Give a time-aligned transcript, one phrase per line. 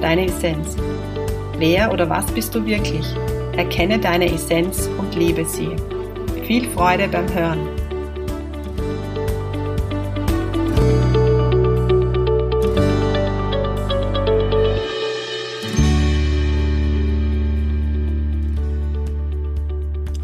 [0.00, 0.76] deine Essenz.
[1.58, 3.06] Wer oder was bist du wirklich?
[3.56, 5.70] Erkenne deine Essenz und lebe sie.
[6.46, 7.68] Viel Freude beim Hören.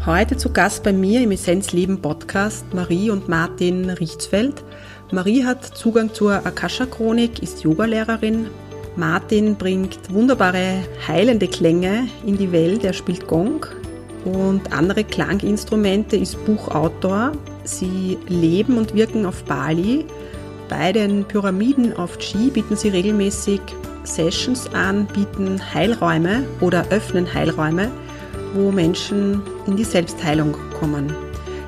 [0.05, 4.63] Heute zu Gast bei mir im Essenzleben Podcast Marie und Martin Richtsfeld.
[5.11, 8.49] Marie hat Zugang zur Akasha-Chronik, ist Yogalehrerin,
[8.95, 12.83] Martin bringt wunderbare heilende Klänge in die Welt.
[12.83, 13.65] Er spielt Gong
[14.25, 17.31] und andere Klanginstrumente, ist Buchautor.
[17.63, 20.05] Sie leben und wirken auf Bali.
[20.67, 23.61] Bei den Pyramiden auf Chi bieten sie regelmäßig
[24.03, 27.89] Sessions an, bieten Heilräume oder öffnen Heilräume,
[28.53, 31.13] wo Menschen in die Selbstheilung kommen.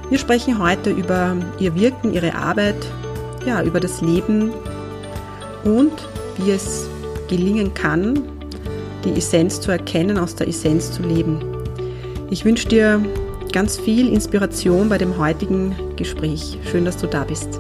[0.10, 2.76] Wir sprechen heute über ihr Wirken, ihre Arbeit,
[3.46, 4.52] ja, über das Leben
[5.64, 5.92] und
[6.38, 6.88] wie es
[7.28, 8.22] gelingen kann,
[9.04, 11.40] die Essenz zu erkennen, aus der Essenz zu leben.
[12.30, 13.04] Ich wünsche dir
[13.52, 16.58] ganz viel Inspiration bei dem heutigen Gespräch.
[16.72, 17.60] Schön, dass du da bist.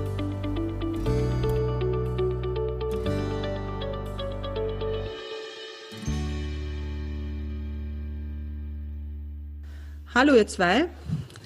[10.15, 10.85] Hallo ihr zwei,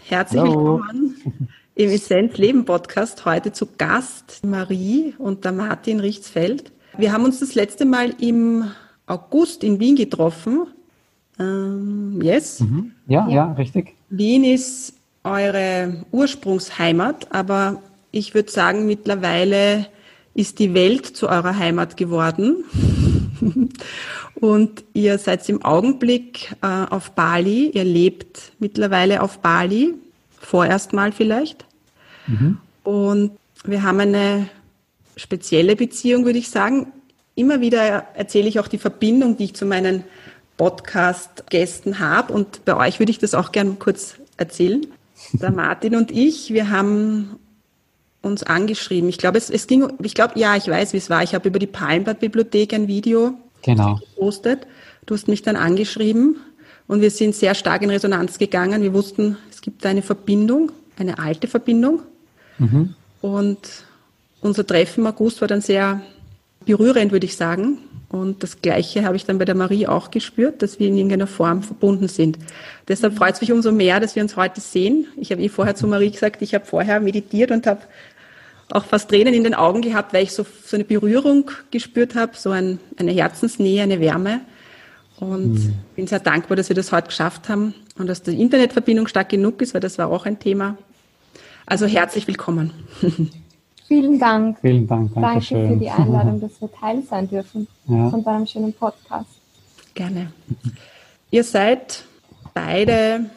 [0.03, 0.81] herzlich Hallo.
[0.81, 1.43] willkommen
[1.75, 3.25] im Essenz Leben Podcast.
[3.25, 6.71] Heute zu Gast Marie und der Martin Richtsfeld.
[6.97, 8.71] Wir haben uns das letzte Mal im
[9.05, 10.67] August in Wien getroffen.
[11.39, 12.59] Ähm, yes?
[12.59, 12.91] Mhm.
[13.07, 13.93] Ja, ja, ja, richtig.
[14.09, 19.87] Wien ist eure Ursprungsheimat, aber ich würde sagen, mittlerweile
[20.33, 22.63] ist die Welt zu eurer Heimat geworden.
[24.35, 29.95] Und ihr seid im Augenblick äh, auf Bali, ihr lebt mittlerweile auf Bali,
[30.39, 31.65] vorerst mal vielleicht.
[32.27, 32.57] Mhm.
[32.83, 33.31] Und
[33.65, 34.49] wir haben eine
[35.17, 36.87] spezielle Beziehung, würde ich sagen.
[37.35, 40.03] Immer wieder erzähle ich auch die Verbindung, die ich zu meinen
[40.57, 42.33] Podcast-Gästen habe.
[42.33, 44.87] Und bei euch würde ich das auch gerne kurz erzählen.
[45.33, 47.39] Der Martin und ich, wir haben
[48.21, 49.09] uns angeschrieben.
[49.09, 51.23] Ich glaube, es, es ging, ich glaube, ja, ich weiß, wie es war.
[51.23, 53.95] Ich habe über die Palmblatt-Bibliothek ein Video genau.
[53.95, 54.67] gepostet.
[55.05, 56.37] Du hast mich dann angeschrieben
[56.87, 58.81] und wir sind sehr stark in Resonanz gegangen.
[58.81, 62.01] Wir wussten, es gibt eine Verbindung, eine alte Verbindung.
[62.57, 62.95] Mhm.
[63.21, 63.85] Und
[64.47, 66.01] unser Treffen im August war dann sehr
[66.65, 67.77] berührend, würde ich sagen.
[68.09, 71.27] Und das Gleiche habe ich dann bei der Marie auch gespürt, dass wir in irgendeiner
[71.27, 72.37] Form verbunden sind.
[72.87, 75.07] Deshalb freut es mich umso mehr, dass wir uns heute sehen.
[75.17, 77.81] Ich habe eh vorher zu Marie gesagt, ich habe vorher meditiert und habe
[78.71, 82.31] auch fast Tränen in den Augen gehabt, weil ich so, so eine Berührung gespürt habe,
[82.35, 84.41] so ein, eine Herzensnähe, eine Wärme.
[85.19, 85.73] Und mhm.
[85.95, 89.61] bin sehr dankbar, dass wir das heute geschafft haben und dass die Internetverbindung stark genug
[89.61, 90.77] ist, weil das war auch ein Thema.
[91.65, 92.71] Also herzlich willkommen.
[93.87, 94.57] Vielen Dank.
[94.61, 95.13] Vielen Dank.
[95.15, 95.69] Danke schön.
[95.69, 98.09] für die Einladung, dass wir Teil sein dürfen ja.
[98.09, 99.29] von deinem schönen Podcast.
[99.93, 100.31] Gerne.
[101.31, 102.03] Ihr seid
[102.53, 103.29] beide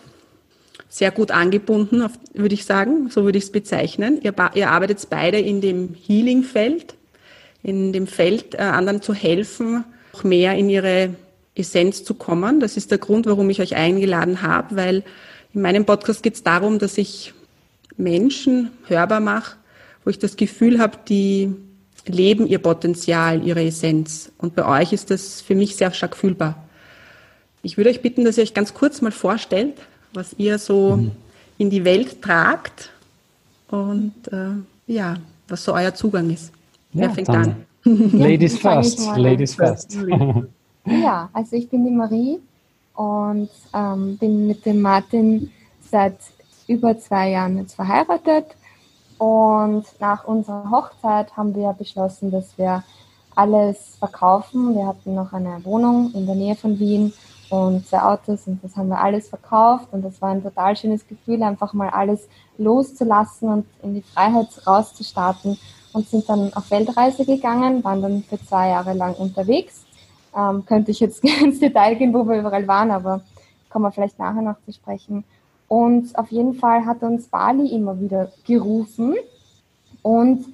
[0.88, 4.20] sehr gut angebunden, würde ich sagen, so würde ich es bezeichnen.
[4.22, 6.96] Ihr, ihr, arbeitet beide in dem Healing-Feld,
[7.62, 11.14] in dem Feld, äh, anderen zu helfen, noch mehr in ihre
[11.54, 12.58] Essenz zu kommen.
[12.58, 15.04] Das ist der Grund, warum ich euch eingeladen habe, weil
[15.54, 17.34] in meinem Podcast geht es darum, dass ich
[17.96, 19.56] Menschen hörbar mache,
[20.04, 21.54] wo ich das Gefühl habe, die
[22.06, 24.32] leben ihr Potenzial, ihre Essenz.
[24.38, 26.56] Und bei euch ist das für mich sehr stark fühlbar.
[27.62, 29.74] Ich würde euch bitten, dass ihr euch ganz kurz mal vorstellt,
[30.14, 31.10] was ihr so mhm.
[31.58, 32.90] in die Welt tragt
[33.68, 34.52] und äh,
[34.86, 35.18] ja,
[35.48, 36.52] was so euer Zugang ist.
[36.92, 37.66] Ja, Wer fängt an?
[37.84, 39.96] Ladies first, ladies first.
[40.86, 42.38] ja, also ich bin die Marie
[42.94, 45.50] und ähm, bin mit dem Martin
[45.90, 46.16] seit
[46.66, 48.46] über zwei Jahren jetzt verheiratet
[49.20, 52.82] und nach unserer Hochzeit haben wir beschlossen, dass wir
[53.36, 54.74] alles verkaufen.
[54.74, 57.12] Wir hatten noch eine Wohnung in der Nähe von Wien
[57.50, 61.06] und zwei Autos und das haben wir alles verkauft und das war ein total schönes
[61.06, 65.58] Gefühl, einfach mal alles loszulassen und in die Freiheit rauszustarten
[65.92, 69.84] und sind dann auf Weltreise gegangen, waren dann für zwei Jahre lang unterwegs.
[70.34, 73.20] Ähm, könnte ich jetzt ins Detail gehen, wo wir überall waren, aber
[73.68, 75.24] kommen wir vielleicht nachher noch zu sprechen.
[75.70, 79.14] Und auf jeden Fall hat uns Bali immer wieder gerufen.
[80.02, 80.44] Und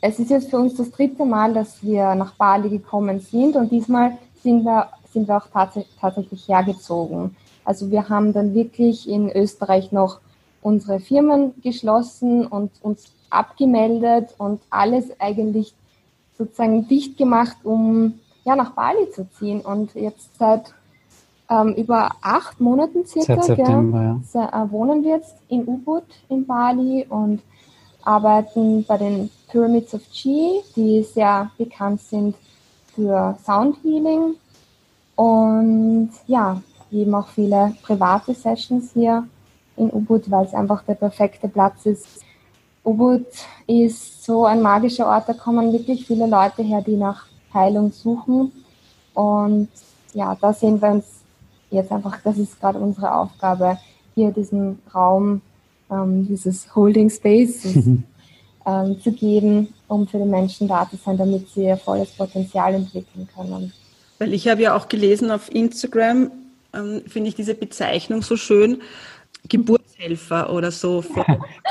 [0.00, 3.54] es ist jetzt für uns das dritte Mal, dass wir nach Bali gekommen sind.
[3.54, 7.36] Und diesmal sind wir, sind wir auch tats tatsächlich hergezogen.
[7.64, 10.18] Also wir haben dann wirklich in Österreich noch
[10.60, 15.72] unsere Firmen geschlossen und uns abgemeldet und alles eigentlich
[16.36, 19.60] sozusagen dicht gemacht, um ja nach Bali zu ziehen.
[19.60, 20.74] Und jetzt seit
[21.50, 24.64] ähm, über acht Monaten circa September, ja.
[24.64, 27.42] Äh, wohnen wir jetzt in Ubud in Bali und
[28.02, 32.34] arbeiten bei den Pyramids of Chi, die sehr bekannt sind
[32.94, 34.34] für Sound Healing
[35.16, 36.60] und ja,
[36.90, 39.26] geben auch viele private Sessions hier
[39.76, 42.06] in Ubud, weil es einfach der perfekte Platz ist.
[42.84, 43.26] Ubud
[43.66, 48.52] ist so ein magischer Ort, da kommen wirklich viele Leute her, die nach Heilung suchen.
[49.14, 49.68] Und
[50.12, 51.23] ja, da sehen wir uns
[51.74, 53.78] jetzt einfach, das ist gerade unsere Aufgabe,
[54.14, 55.40] hier diesen Raum,
[55.90, 57.64] ähm, dieses Holding Space
[58.66, 62.74] ähm, zu geben, um für die Menschen da zu sein, damit sie ihr volles Potenzial
[62.74, 63.72] entwickeln können.
[64.18, 66.30] Weil ich habe ja auch gelesen auf Instagram,
[66.72, 68.80] ähm, finde ich diese Bezeichnung so schön,
[69.94, 71.04] Geburtshelfer oder so.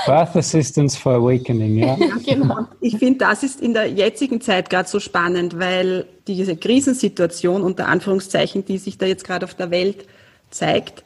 [0.05, 1.97] Birth Assistance for Awakening, ja.
[1.99, 2.67] ja genau.
[2.81, 7.87] Ich finde, das ist in der jetzigen Zeit gerade so spannend, weil diese Krisensituation unter
[7.87, 10.05] Anführungszeichen, die sich da jetzt gerade auf der Welt
[10.49, 11.03] zeigt,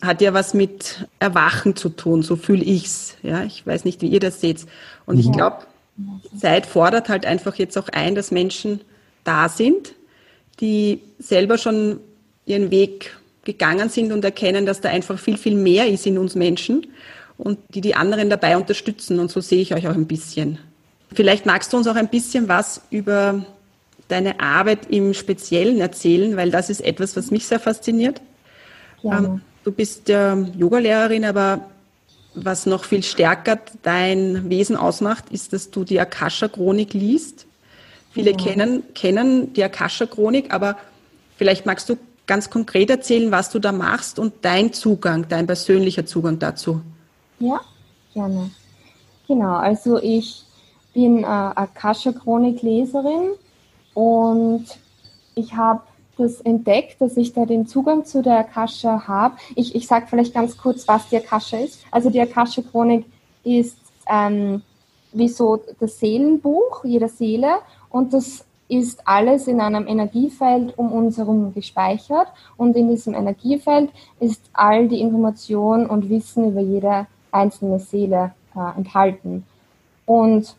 [0.00, 3.16] hat ja was mit Erwachen zu tun, so fühle ich's.
[3.22, 4.64] Ja, ich weiß nicht, wie ihr das seht.
[5.06, 5.58] Und ich glaube,
[5.96, 8.80] die Zeit fordert halt einfach jetzt auch ein, dass Menschen
[9.24, 9.94] da sind,
[10.60, 11.98] die selber schon
[12.46, 13.17] ihren Weg
[13.48, 16.86] gegangen sind und erkennen, dass da einfach viel, viel mehr ist in uns Menschen
[17.38, 19.18] und die die anderen dabei unterstützen.
[19.18, 20.58] Und so sehe ich euch auch ein bisschen.
[21.14, 23.46] Vielleicht magst du uns auch ein bisschen was über
[24.08, 28.20] deine Arbeit im Speziellen erzählen, weil das ist etwas, was mich sehr fasziniert.
[29.02, 29.18] Ja.
[29.18, 31.70] Ähm, du bist ja Yogalehrerin, aber
[32.34, 37.46] was noch viel stärker dein Wesen ausmacht, ist, dass du die Akasha-Chronik liest.
[38.12, 38.36] Viele ja.
[38.36, 40.76] kennen, kennen die Akasha-Chronik, aber
[41.38, 41.96] vielleicht magst du
[42.28, 46.80] ganz konkret erzählen, was du da machst und dein Zugang, dein persönlicher Zugang dazu?
[47.40, 47.60] Ja,
[48.14, 48.50] gerne.
[49.26, 50.44] Genau, also ich
[50.94, 53.30] bin äh, Akasha-Chronik-Leserin
[53.94, 54.64] und
[55.34, 55.82] ich habe
[56.16, 59.36] das entdeckt, dass ich da den Zugang zu der Akasha habe.
[59.54, 61.80] Ich, ich sage vielleicht ganz kurz, was die Akasha ist.
[61.90, 63.06] Also die Akasha-Chronik
[63.44, 63.78] ist
[64.08, 64.62] ähm,
[65.12, 67.58] wie so das Seelenbuch jeder Seele
[67.90, 73.90] und das ist alles in einem Energiefeld um uns herum gespeichert und in diesem Energiefeld
[74.20, 79.44] ist all die Information und Wissen über jede einzelne Seele äh, enthalten.
[80.04, 80.54] Und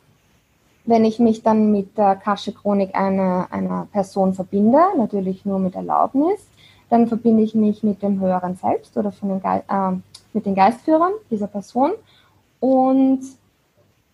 [0.86, 6.40] wenn ich mich dann mit der Kasche-Chronik einer, einer Person verbinde, natürlich nur mit Erlaubnis,
[6.90, 9.92] dann verbinde ich mich mit dem höheren Selbst oder von den Ge äh,
[10.34, 11.92] mit den Geistführern dieser Person
[12.60, 13.22] und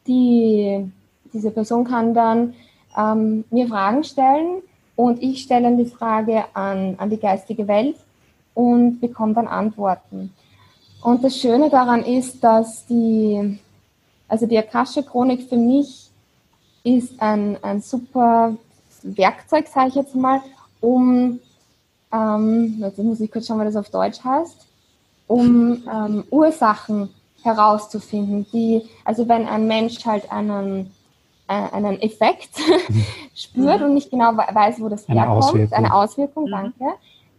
[0.07, 0.89] die,
[1.33, 2.53] diese Person kann dann
[2.97, 4.61] ähm, mir Fragen stellen
[4.95, 7.97] und ich stelle die Frage an, an die geistige Welt
[8.53, 10.33] und bekomme dann Antworten.
[11.01, 13.59] Und das Schöne daran ist, dass die,
[14.27, 16.09] also die Akasha-Chronik für mich
[16.83, 18.55] ist ein, ein super
[19.03, 20.41] Werkzeug, sage ich jetzt mal,
[20.81, 21.39] um,
[22.11, 24.65] ähm, jetzt muss ich kurz schauen, was das auf Deutsch heißt,
[25.27, 27.09] um ähm, Ursachen
[27.43, 30.91] herauszufinden, die, also wenn ein Mensch halt einen
[31.47, 32.49] einen Effekt
[33.35, 35.77] spürt und nicht genau weiß, wo das eine herkommt, Auswirkung.
[35.77, 36.51] eine Auswirkung, mhm.
[36.51, 36.85] danke,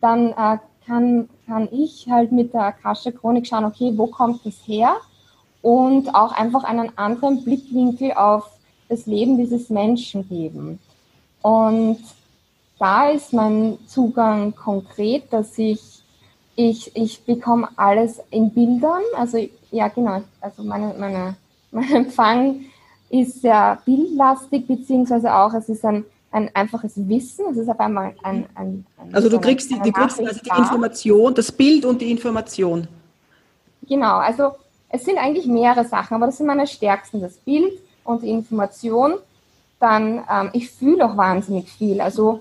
[0.01, 4.97] dann äh, kann, kann ich halt mit der Akasha-Chronik schauen, okay, wo kommt das her?
[5.63, 8.49] Und auch einfach einen anderen Blickwinkel auf
[8.89, 10.79] das Leben dieses Menschen geben.
[11.43, 11.99] Und
[12.79, 15.81] da ist mein Zugang konkret, dass ich,
[16.55, 19.39] ich, ich bekomme alles in Bildern, also
[19.73, 21.37] ja genau, also meine, meine,
[21.73, 22.61] mein Empfang
[23.23, 28.15] ist sehr bildlastig, beziehungsweise auch, es ist ein, ein einfaches Wissen, es ist auf einmal
[28.23, 32.01] ein, ein, ein Also du kriegst, die, du kriegst also die Information, das Bild und
[32.01, 32.89] die Information.
[33.89, 34.53] Genau, also
[34.89, 37.73] es sind eigentlich mehrere Sachen, aber das sind meine stärksten, das Bild
[38.05, 39.15] und die Information.
[39.79, 42.41] Dann, ähm, ich fühle auch wahnsinnig viel, also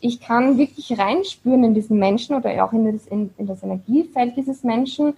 [0.00, 4.34] ich kann wirklich reinspüren in diesen Menschen oder auch in das, in, in das Energiefeld
[4.36, 5.14] dieses Menschen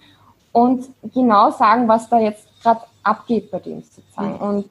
[0.51, 4.35] und genau sagen, was da jetzt gerade abgeht bei dem sozusagen.
[4.35, 4.69] Und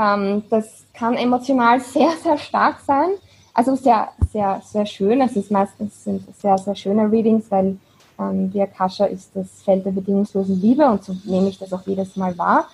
[0.00, 3.10] ähm, das kann emotional sehr, sehr stark sein.
[3.52, 5.20] Also sehr, sehr, sehr schön.
[5.20, 7.76] Es ist meistens sind sehr, sehr schöne Readings, weil
[8.18, 11.86] ähm, die Akasha ist das Feld der bedingungslosen Liebe und so nehme ich das auch
[11.86, 12.68] jedes Mal wahr.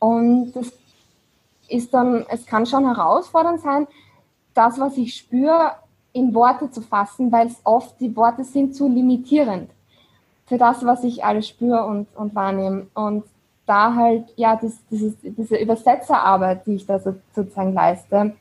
[0.00, 0.72] Und das
[1.68, 3.86] ist dann, es kann schon herausfordernd sein,
[4.54, 5.72] das, was ich spüre,
[6.12, 9.70] in Worte zu fassen, weil es oft die Worte sind zu limitierend
[10.46, 12.86] für das, was ich alles spüre und, und wahrnehme.
[12.94, 13.24] Und
[13.66, 18.34] da halt, ja, das, dieses, diese Übersetzerarbeit, die ich da so, sozusagen leiste,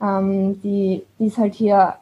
[0.00, 1.94] ähm, die, die ist halt hier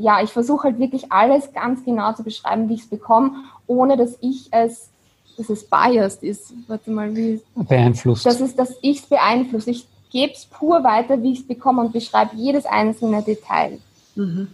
[0.00, 3.32] ja, ich versuche halt wirklich alles ganz genau zu beschreiben, wie ich es bekomme,
[3.66, 4.88] ohne dass ich es,
[5.36, 6.54] dass es biased ist.
[6.68, 7.40] Warte mal, wie.
[7.54, 8.24] Beeinflusst.
[8.24, 9.70] Das ist, dass ich es beeinflusse.
[9.70, 13.78] Ich gebe es pur weiter, wie ich es bekomme und beschreibe jedes einzelne Detail.
[14.14, 14.48] Mhm.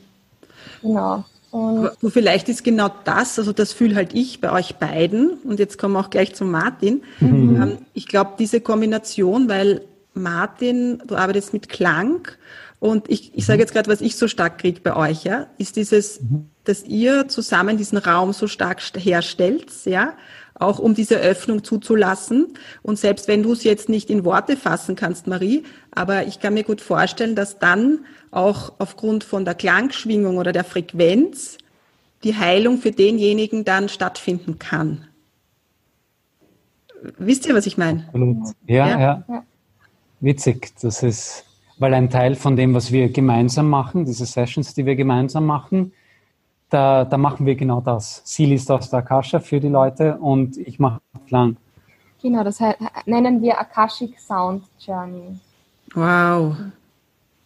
[0.82, 1.24] Genau.
[1.56, 5.78] Und vielleicht ist genau das, also das fühle halt ich bei euch beiden, und jetzt
[5.78, 7.02] kommen wir auch gleich zu Martin.
[7.20, 7.62] Mhm.
[7.62, 9.82] Ähm, ich glaube, diese Kombination, weil
[10.12, 12.28] Martin, du arbeitest mit Klang
[12.78, 13.60] und ich, ich sage mhm.
[13.60, 16.50] jetzt gerade, was ich so stark kriege bei euch, ja, ist dieses, mhm.
[16.64, 20.12] dass ihr zusammen diesen Raum so stark herstellt, ja,
[20.58, 22.54] auch um diese Öffnung zuzulassen.
[22.82, 26.54] Und selbst wenn du es jetzt nicht in Worte fassen kannst, Marie, aber ich kann
[26.54, 31.58] mir gut vorstellen, dass dann auch aufgrund von der Klangschwingung oder der Frequenz
[32.24, 35.06] die Heilung für denjenigen dann stattfinden kann.
[37.18, 38.08] Wisst ihr, was ich meine?
[38.66, 39.44] Ja, ja, ja.
[40.20, 40.72] Witzig.
[40.80, 41.44] Das ist,
[41.78, 45.92] weil ein Teil von dem, was wir gemeinsam machen, diese Sessions, die wir gemeinsam machen,
[46.70, 48.22] da, da machen wir genau das.
[48.24, 51.56] Sie liest aus der Akasha für die Leute und ich mache Klang.
[52.22, 52.60] Genau, das
[53.04, 55.38] nennen wir Akashic Sound Journey.
[55.94, 56.56] Wow.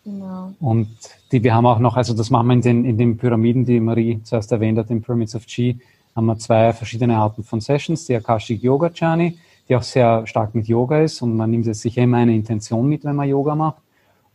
[0.05, 0.53] Genau.
[0.61, 0.89] Und
[1.31, 3.81] die, wir haben auch noch, also das machen wir in den, in den Pyramiden, die
[3.81, 5.79] Marie zuerst erwähnt hat, den Pyramids of Chi,
[6.17, 8.07] haben wir zwei verschiedene Arten von Sessions.
[8.07, 11.83] Die Akashic Yoga Journey, die auch sehr stark mit Yoga ist und man nimmt jetzt
[11.83, 13.83] sicher immer eine Intention mit, wenn man Yoga macht.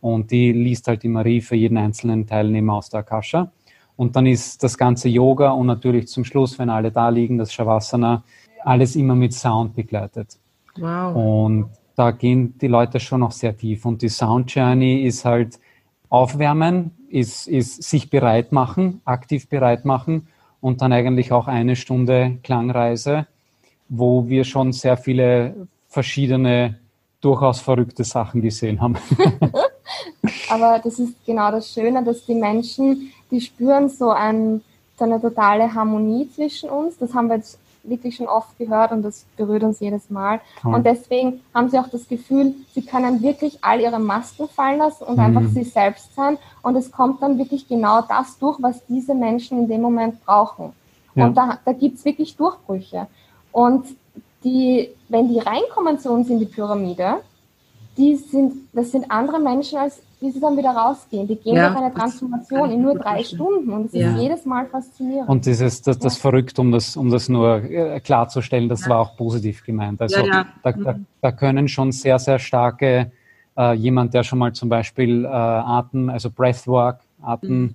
[0.00, 3.50] Und die liest halt die Marie für jeden einzelnen Teilnehmer aus der Akasha.
[3.96, 7.52] Und dann ist das ganze Yoga und natürlich zum Schluss, wenn alle da liegen, das
[7.52, 8.22] Shavasana,
[8.64, 10.36] alles immer mit Sound begleitet.
[10.76, 11.16] Wow.
[11.16, 13.86] Und da gehen die Leute schon noch sehr tief.
[13.86, 15.58] Und die Sound Journey ist halt
[16.10, 20.28] aufwärmen, ist, ist sich bereit machen, aktiv bereit machen
[20.60, 23.26] und dann eigentlich auch eine Stunde Klangreise,
[23.88, 26.78] wo wir schon sehr viele verschiedene,
[27.20, 28.96] durchaus verrückte Sachen gesehen haben.
[30.50, 34.62] Aber das ist genau das Schöne, dass die Menschen die spüren so, ein,
[34.98, 36.96] so eine totale Harmonie zwischen uns.
[36.98, 40.40] Das haben wir jetzt wirklich schon oft gehört und das berührt uns jedes Mal.
[40.62, 40.74] Mhm.
[40.74, 45.04] Und deswegen haben sie auch das Gefühl, sie können wirklich all ihre Masken fallen lassen
[45.04, 45.20] und mhm.
[45.20, 46.38] einfach sie selbst sein.
[46.62, 50.72] Und es kommt dann wirklich genau das durch, was diese Menschen in dem Moment brauchen.
[51.14, 51.26] Ja.
[51.26, 53.06] Und da, da gibt es wirklich Durchbrüche.
[53.52, 53.86] Und
[54.44, 57.16] die, wenn die reinkommen zu uns in die Pyramide,
[57.96, 61.28] die sind, das sind andere Menschen als wie sie dann wieder rausgehen.
[61.28, 64.14] Die gehen ja, durch eine Transformation in nur drei Stunden und es ja.
[64.14, 65.28] ist jedes Mal faszinierend.
[65.28, 66.20] Und dieses, das, das ja.
[66.20, 68.90] verrückt, um das, um das nur äh, klarzustellen, das ja.
[68.90, 70.00] war auch positiv gemeint.
[70.00, 71.06] Also da, da, mhm.
[71.20, 73.10] da, können schon sehr, sehr starke,
[73.58, 77.74] äh, jemand, der schon mal zum Beispiel äh, Atem, also Breathwork, Atem, mhm.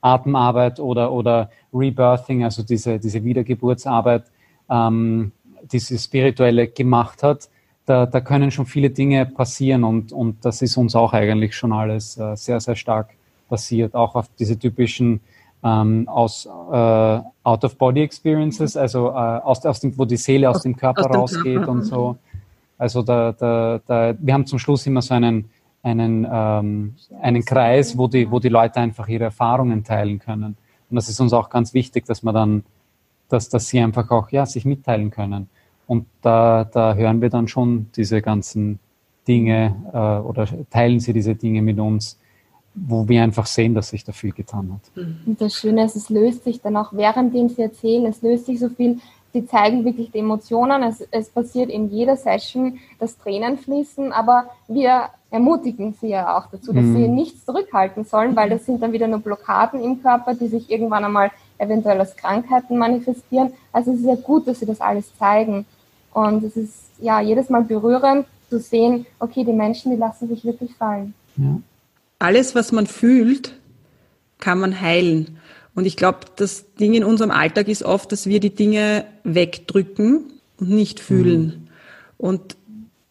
[0.00, 4.24] Atemarbeit oder, oder Rebirthing, also diese, diese Wiedergeburtsarbeit,
[4.68, 5.32] ähm,
[5.70, 7.48] diese spirituelle gemacht hat,
[7.90, 11.72] da, da können schon viele Dinge passieren und, und das ist uns auch eigentlich schon
[11.72, 13.08] alles äh, sehr, sehr stark
[13.48, 15.20] passiert, auch auf diese typischen
[15.64, 20.76] ähm, aus äh, Out-of-Body-Experiences, also äh, aus, aus dem, wo die Seele aus, aus dem
[20.76, 21.72] Körper aus rausgeht Körper.
[21.72, 22.16] und so.
[22.78, 25.50] Also da, da, da, wir haben zum Schluss immer so einen,
[25.82, 30.56] einen, ähm, einen Kreis, wo die, wo die Leute einfach ihre Erfahrungen teilen können.
[30.88, 32.64] Und das ist uns auch ganz wichtig, dass man dann,
[33.28, 35.48] dass, dass sie einfach auch ja, sich mitteilen können.
[35.90, 38.78] Und da, da hören wir dann schon diese ganzen
[39.26, 42.16] Dinge äh, oder teilen sie diese Dinge mit uns,
[42.76, 44.82] wo wir einfach sehen, dass sich da viel getan hat.
[44.94, 45.18] Mhm.
[45.26, 48.60] Und das Schöne ist, es löst sich dann auch währenddem sie erzählen, es löst sich
[48.60, 49.00] so viel.
[49.32, 50.84] Sie zeigen wirklich die Emotionen.
[50.84, 56.46] Es, es passiert in jeder Session, dass Tränen fließen, aber wir ermutigen sie ja auch
[56.52, 56.94] dazu, dass mhm.
[56.94, 60.70] sie nichts zurückhalten sollen, weil das sind dann wieder nur Blockaden im Körper, die sich
[60.70, 63.52] irgendwann einmal eventuell als Krankheiten manifestieren.
[63.72, 65.66] Also es ist ja gut, dass sie das alles zeigen.
[66.12, 70.44] Und es ist ja jedes Mal berührend zu sehen, okay, die Menschen, die lassen sich
[70.44, 71.14] wirklich fallen.
[71.36, 71.60] Ja.
[72.18, 73.54] Alles, was man fühlt,
[74.38, 75.38] kann man heilen.
[75.74, 80.32] Und ich glaube, das Ding in unserem Alltag ist oft, dass wir die Dinge wegdrücken
[80.58, 81.44] und nicht fühlen.
[81.44, 81.68] Mhm.
[82.18, 82.56] Und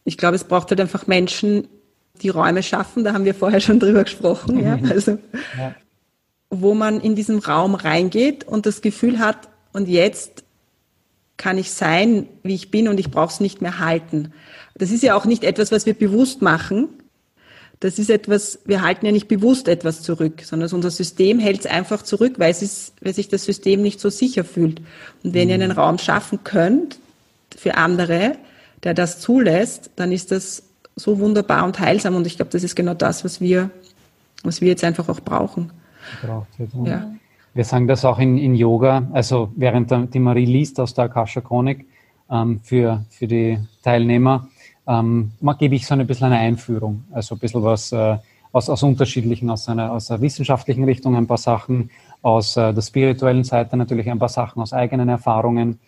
[0.04, 1.68] ich glaube, es braucht halt einfach Menschen,
[2.22, 3.02] die Räume schaffen.
[3.02, 4.62] Da haben wir vorher schon drüber gesprochen.
[4.62, 4.78] Ja?
[4.90, 5.12] Also,
[5.58, 5.74] ja.
[6.50, 10.44] wo man in diesen Raum reingeht und das Gefühl hat, und jetzt
[11.40, 14.34] kann ich sein, wie ich bin und ich brauche es nicht mehr halten.
[14.74, 16.90] Das ist ja auch nicht etwas, was wir bewusst machen.
[17.80, 21.66] Das ist etwas, wir halten ja nicht bewusst etwas zurück, sondern unser System hält es
[21.66, 24.82] einfach zurück, weil, es ist, weil sich das System nicht so sicher fühlt.
[25.24, 26.98] Und wenn ihr einen Raum schaffen könnt
[27.56, 28.36] für andere,
[28.82, 30.62] der das zulässt, dann ist das
[30.94, 32.16] so wunderbar und heilsam.
[32.16, 33.70] Und ich glaube, das ist genau das, was wir,
[34.42, 35.72] was wir jetzt einfach auch brauchen.
[36.20, 36.48] Braucht
[36.84, 37.14] ja.
[37.52, 41.04] Wir sagen das auch in, in Yoga, also während der, die Marie liest aus der
[41.04, 41.86] Akasha Chronik
[42.30, 44.48] ähm, für, für die Teilnehmer,
[44.86, 48.18] ähm, gebe ich so ein bisschen eine Einführung, also ein bisschen was, äh,
[48.52, 51.90] aus, aus unterschiedlichen, aus einer, aus einer wissenschaftlichen Richtung ein paar Sachen,
[52.22, 55.80] aus äh, der spirituellen Seite natürlich ein paar Sachen, aus eigenen Erfahrungen.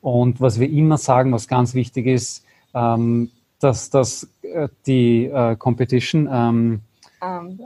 [0.00, 2.44] Und was wir immer sagen, was ganz wichtig ist,
[2.74, 6.80] ähm, dass, dass äh, die äh, Competition, ähm,
[7.20, 7.58] um, ähm,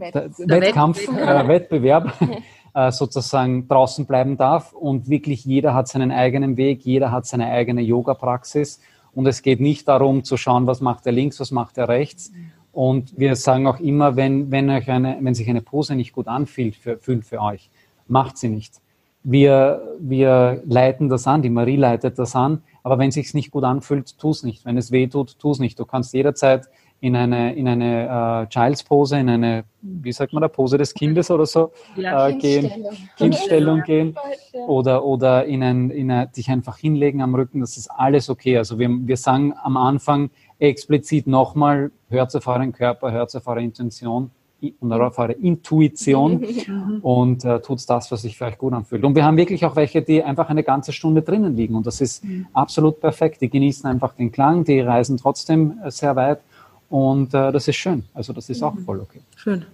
[0.00, 2.14] der, der Wettkampf, Wettbewerb,
[2.74, 7.46] äh, sozusagen draußen bleiben darf und wirklich jeder hat seinen eigenen Weg, jeder hat seine
[7.50, 8.80] eigene Yoga-Praxis
[9.12, 12.32] und es geht nicht darum zu schauen, was macht er links, was macht er rechts.
[12.72, 16.28] Und wir sagen auch immer, wenn, wenn, euch eine, wenn sich eine Pose nicht gut
[16.28, 17.70] anfühlt für, fühlt für euch,
[18.06, 18.74] macht sie nicht.
[19.22, 23.50] Wir, wir leiten das an, die Marie leitet das an, aber wenn es sich nicht
[23.50, 24.64] gut anfühlt, tu es nicht.
[24.64, 25.78] Wenn es weh tut, tu es nicht.
[25.78, 26.68] Du kannst jederzeit
[27.00, 30.92] in eine, in eine äh, Child's Pose, in eine, wie sagt man da, Pose des
[30.92, 32.70] Kindes oder so ja, äh, gehen,
[33.16, 34.16] Kindstellung gehen
[34.52, 38.58] oder, oder in ein, in ein, dich einfach hinlegen am Rücken, das ist alles okay.
[38.58, 43.62] Also wir, wir sagen am Anfang explizit nochmal, hört auf euren Körper, hört auf eure
[43.62, 44.30] Intention
[44.78, 46.44] und auf eure Intuition
[47.02, 49.04] und äh, tut das, was sich für euch gut anfühlt.
[49.04, 52.02] Und wir haben wirklich auch welche, die einfach eine ganze Stunde drinnen liegen und das
[52.02, 52.46] ist mhm.
[52.52, 53.40] absolut perfekt.
[53.40, 56.40] Die genießen einfach den Klang, die reisen trotzdem äh, sehr weit
[56.90, 58.04] und äh, das ist schön.
[58.12, 58.84] Also das ist auch mhm.
[58.84, 59.20] voll okay.
[59.36, 59.64] Schön.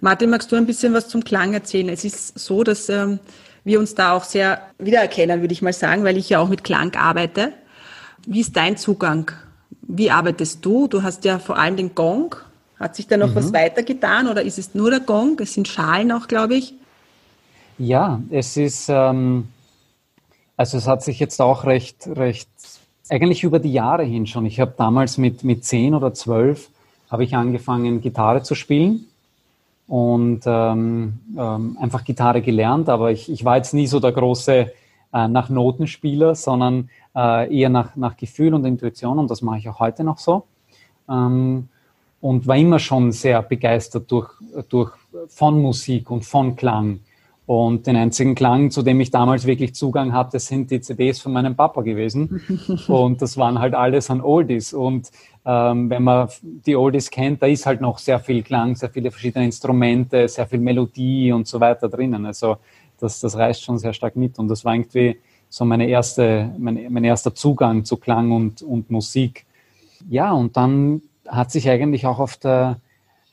[0.00, 1.88] Martin, magst du ein bisschen was zum Klang erzählen?
[1.88, 3.18] Es ist so, dass ähm,
[3.64, 6.62] wir uns da auch sehr wiedererkennen, würde ich mal sagen, weil ich ja auch mit
[6.62, 7.52] Klang arbeite.
[8.26, 9.32] Wie ist dein Zugang?
[9.82, 10.86] Wie arbeitest du?
[10.86, 12.36] Du hast ja vor allem den Gong.
[12.78, 13.34] Hat sich da noch mhm.
[13.34, 15.38] was weitergetan oder ist es nur der Gong?
[15.40, 16.74] Es sind Schalen auch, glaube ich.
[17.78, 19.48] Ja, es ist, ähm,
[20.56, 22.48] also es hat sich jetzt auch recht, recht
[23.10, 24.46] eigentlich über die Jahre hin schon.
[24.46, 26.70] Ich habe damals mit, mit zehn oder zwölf
[27.10, 29.06] habe ich angefangen, Gitarre zu spielen
[29.86, 34.72] und ähm, ähm, einfach Gitarre gelernt, aber ich, ich war jetzt nie so der große
[35.12, 39.68] äh, nach Notenspieler, sondern äh, eher nach, nach Gefühl und Intuition und das mache ich
[39.68, 40.44] auch heute noch so.
[41.08, 41.68] Ähm,
[42.20, 44.30] und war immer schon sehr begeistert durch,
[44.70, 44.92] durch,
[45.28, 47.00] von Musik und von Klang.
[47.46, 51.32] Und den einzigen Klang, zu dem ich damals wirklich Zugang hatte, sind die CDs von
[51.32, 52.40] meinem Papa gewesen.
[52.88, 54.72] Und das waren halt alles an Oldies.
[54.72, 55.10] Und
[55.44, 59.10] ähm, wenn man die Oldies kennt, da ist halt noch sehr viel Klang, sehr viele
[59.10, 62.24] verschiedene Instrumente, sehr viel Melodie und so weiter drinnen.
[62.24, 62.56] Also
[62.98, 64.38] das, das reißt schon sehr stark mit.
[64.38, 65.18] Und das war irgendwie
[65.50, 69.44] so meine erste, mein, mein erster Zugang zu Klang und, und Musik.
[70.08, 72.80] Ja, und dann hat sich eigentlich auch auf der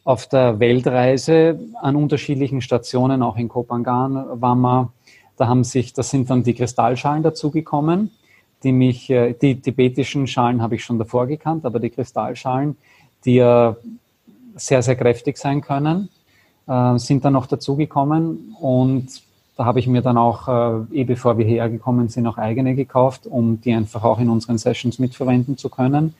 [0.03, 4.91] auf der Weltreise an unterschiedlichen Stationen, auch in Kopangan waren wir,
[5.37, 8.11] da haben sich, da sind dann die Kristallschalen dazugekommen,
[8.63, 12.77] die mich, äh, die tibetischen Schalen habe ich schon davor gekannt, aber die Kristallschalen,
[13.25, 13.75] die ja
[14.55, 16.09] sehr, sehr kräftig sein können,
[16.67, 19.21] äh, sind dann noch dazugekommen und
[19.57, 23.27] da habe ich mir dann auch, äh, eh bevor wir hergekommen sind, auch eigene gekauft,
[23.27, 26.15] um die einfach auch in unseren Sessions mitverwenden zu können.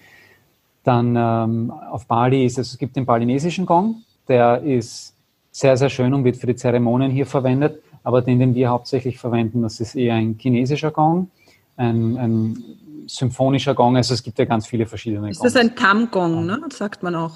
[0.84, 5.15] Dann ähm, auf Bali ist es, es gibt den balinesischen Gong, der ist
[5.52, 7.82] sehr, sehr schön und wird für die Zeremonien hier verwendet.
[8.04, 11.30] Aber den, den wir hauptsächlich verwenden, das ist eher ein chinesischer Gong,
[11.78, 12.63] ein, ein
[13.06, 13.96] symphonischer Gong.
[13.96, 15.54] Also es gibt ja ganz viele verschiedene Ist Gongs.
[15.54, 16.60] das ein Tam-Gong, ne?
[16.72, 17.34] sagt man auch?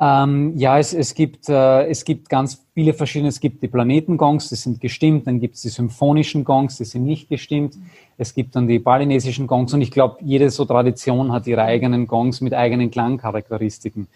[0.00, 3.28] Ähm, ja, es, es, gibt, äh, es gibt ganz viele verschiedene.
[3.28, 5.26] Es gibt die Planetengongs, die sind gestimmt.
[5.26, 7.76] Dann gibt es die symphonischen Gongs, die sind nicht gestimmt.
[8.16, 9.74] Es gibt dann die balinesischen Gongs.
[9.74, 14.08] Und ich glaube, jede so Tradition hat ihre eigenen Gongs mit eigenen Klangcharakteristiken.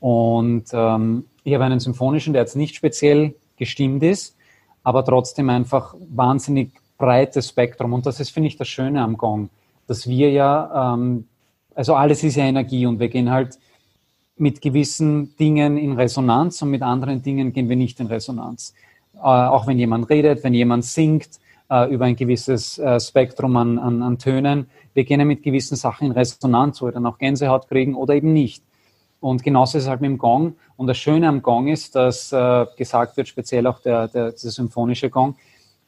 [0.00, 4.36] Und ähm, ich habe einen symphonischen, der jetzt nicht speziell gestimmt ist,
[4.82, 7.92] aber trotzdem einfach wahnsinnig breites Spektrum.
[7.92, 9.48] Und das ist, finde ich, das Schöne am Gong,
[9.86, 11.26] dass wir ja, ähm,
[11.74, 13.58] also alles ist ja Energie und wir gehen halt
[14.36, 18.74] mit gewissen Dingen in Resonanz und mit anderen Dingen gehen wir nicht in Resonanz.
[19.14, 21.28] Äh, auch wenn jemand redet, wenn jemand singt
[21.70, 26.06] äh, über ein gewisses äh, Spektrum an, an, an Tönen, wir gehen mit gewissen Sachen
[26.06, 28.64] in Resonanz, wo wir dann auch Gänsehaut kriegen oder eben nicht.
[29.20, 30.56] Und genauso ist es halt mit dem Gong.
[30.76, 34.50] Und das Schöne am Gong ist, dass äh, gesagt wird, speziell auch der, der, der
[34.50, 35.36] symphonische Gong,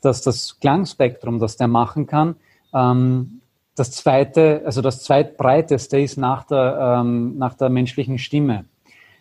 [0.00, 2.36] dass das Klangspektrum, das der machen kann,
[2.74, 3.40] ähm,
[3.74, 8.64] das zweite, also das zweitbreiteste ist nach der, ähm, nach der menschlichen Stimme.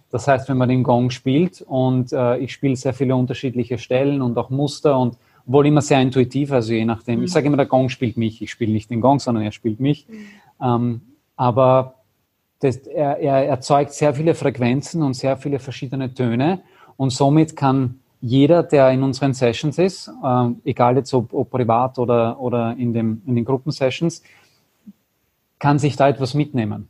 [0.10, 4.22] Das heißt, wenn man den Gong spielt und äh, ich spiele sehr viele unterschiedliche Stellen
[4.22, 5.17] und auch Muster und
[5.48, 7.20] wohl immer sehr intuitiv, also je nachdem.
[7.20, 7.26] Mhm.
[7.26, 8.42] Ich sage immer, der Gong spielt mich.
[8.42, 10.08] Ich spiele nicht den Gong, sondern er spielt mich.
[10.08, 10.26] Mhm.
[10.62, 11.02] Ähm,
[11.36, 11.96] aber
[12.60, 16.62] das, er, er erzeugt sehr viele Frequenzen und sehr viele verschiedene Töne
[16.98, 22.00] und somit kann jeder, der in unseren Sessions ist, äh, egal jetzt ob, ob privat
[22.00, 24.24] oder, oder in, dem, in den Gruppensessions,
[25.60, 26.90] kann sich da etwas mitnehmen.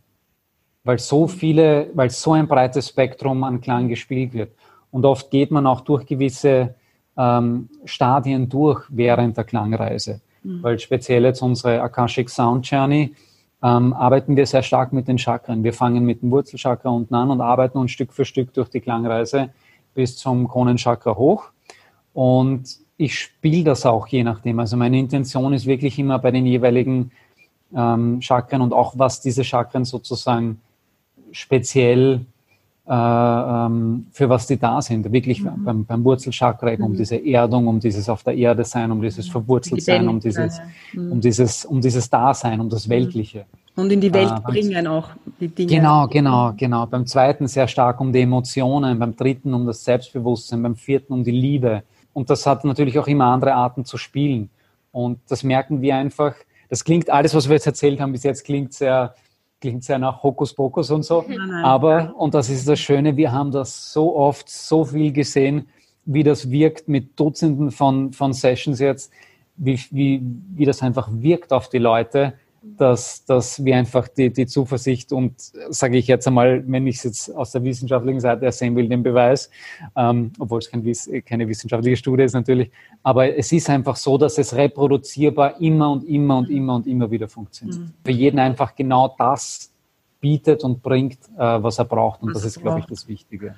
[0.86, 4.54] Weil so viele, weil so ein breites Spektrum an Klang gespielt wird.
[4.90, 6.76] Und oft geht man auch durch gewisse
[7.18, 10.22] ähm, Stadien durch während der Klangreise.
[10.44, 10.64] Mhm.
[10.64, 13.14] Weil speziell jetzt unsere Akashic Sound Journey,
[13.64, 15.64] ähm, arbeiten wir sehr stark mit den Chakren.
[15.64, 18.82] Wir fangen mit dem Wurzelchakra unten an und arbeiten uns Stück für Stück durch die
[18.82, 19.50] Klangreise
[19.96, 21.50] bis zum Kronenchakra hoch.
[22.14, 24.60] Und ich spiele das auch je nachdem.
[24.60, 27.12] Also meine Intention ist wirklich immer bei den jeweiligen
[27.76, 30.62] ähm, Chakren und auch was diese Chakren sozusagen
[31.32, 32.26] speziell
[32.90, 35.12] für was die da sind.
[35.12, 35.64] Wirklich mhm.
[35.66, 36.92] beim, beim Wurzelchakra eben mhm.
[36.92, 40.62] um diese Erdung, um dieses auf der Erde sein, um dieses Verwurzeltsein, um dieses,
[40.94, 41.12] mhm.
[41.12, 42.92] um dieses, um dieses Dasein, um das mhm.
[42.92, 43.46] Weltliche.
[43.76, 45.76] Und in die Welt äh, bringen auch die Dinge.
[45.76, 46.86] Genau, genau, genau.
[46.86, 51.24] Beim zweiten sehr stark um die Emotionen, beim dritten um das Selbstbewusstsein, beim vierten um
[51.24, 51.84] die Liebe.
[52.14, 54.50] Und das hat natürlich auch immer andere Arten zu spielen.
[54.92, 56.36] Und das merken wir einfach.
[56.70, 59.14] Das klingt alles, was wir jetzt erzählt haben, bis jetzt klingt sehr
[59.60, 61.26] klingt sehr nach Hokuspokus und so.
[61.28, 61.66] Nein, nein.
[61.66, 65.68] Aber, und das ist das Schöne, wir haben das so oft, so viel gesehen,
[66.06, 69.12] wie das wirkt mit Dutzenden von, von Sessions jetzt,
[69.58, 70.22] wie, wie,
[70.56, 72.34] wie das einfach wirkt auf die Leute
[72.78, 75.34] dass, dass wir einfach die, die Zuversicht und,
[75.70, 79.04] sage ich jetzt einmal, wenn ich es jetzt aus der wissenschaftlichen Seite sehen will, den
[79.04, 79.50] Beweis,
[79.96, 80.84] ähm, obwohl es kein,
[81.26, 82.72] keine wissenschaftliche Studie ist natürlich,
[83.04, 87.10] aber es ist einfach so, dass es reproduzierbar immer und immer und immer und immer
[87.10, 87.80] wieder funktioniert.
[87.80, 87.94] Mhm.
[88.04, 89.72] Für jeden einfach genau das
[90.20, 93.56] bietet und bringt, äh, was er braucht und was das ist, glaube ich, das Wichtige.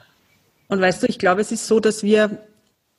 [0.67, 2.39] Und weißt du, ich glaube, es ist so, dass wir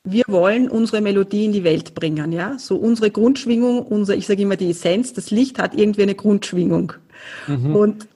[0.03, 2.57] wir wollen unsere Melodie in die Welt bringen, ja.
[2.57, 6.93] So unsere Grundschwingung, unser, ich sage immer die Essenz, das Licht hat irgendwie eine Grundschwingung.
[7.47, 7.75] Mhm.
[7.75, 8.07] Und,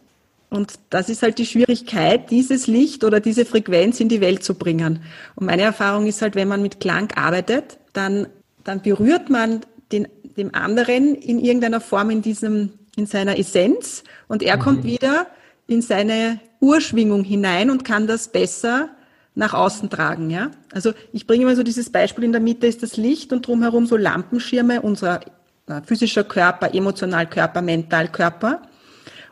[0.50, 4.56] und das ist halt die Schwierigkeit, dieses Licht oder diese Frequenz in die Welt zu
[4.56, 5.02] bringen.
[5.36, 8.28] Und meine Erfahrung ist halt, wenn man mit Klang arbeitet, dann,
[8.64, 14.42] dann berührt man den, dem anderen in irgendeiner Form in diesem, in seiner Essenz und
[14.42, 14.62] er mhm.
[14.62, 15.28] kommt wieder
[15.68, 18.90] in seine Urschwingung hinein und kann das besser
[19.36, 20.30] nach außen tragen.
[20.30, 20.52] Ja?
[20.72, 23.86] Also ich bringe immer so dieses Beispiel, in der Mitte ist das Licht und drumherum
[23.86, 25.22] so Lampenschirme, unser
[25.68, 28.62] äh, physischer Körper, emotional Körper, mental Körper.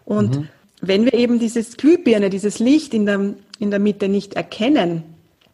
[0.05, 0.47] Und mhm.
[0.81, 5.03] wenn wir eben dieses Glühbirne, dieses Licht in der, in der Mitte nicht erkennen,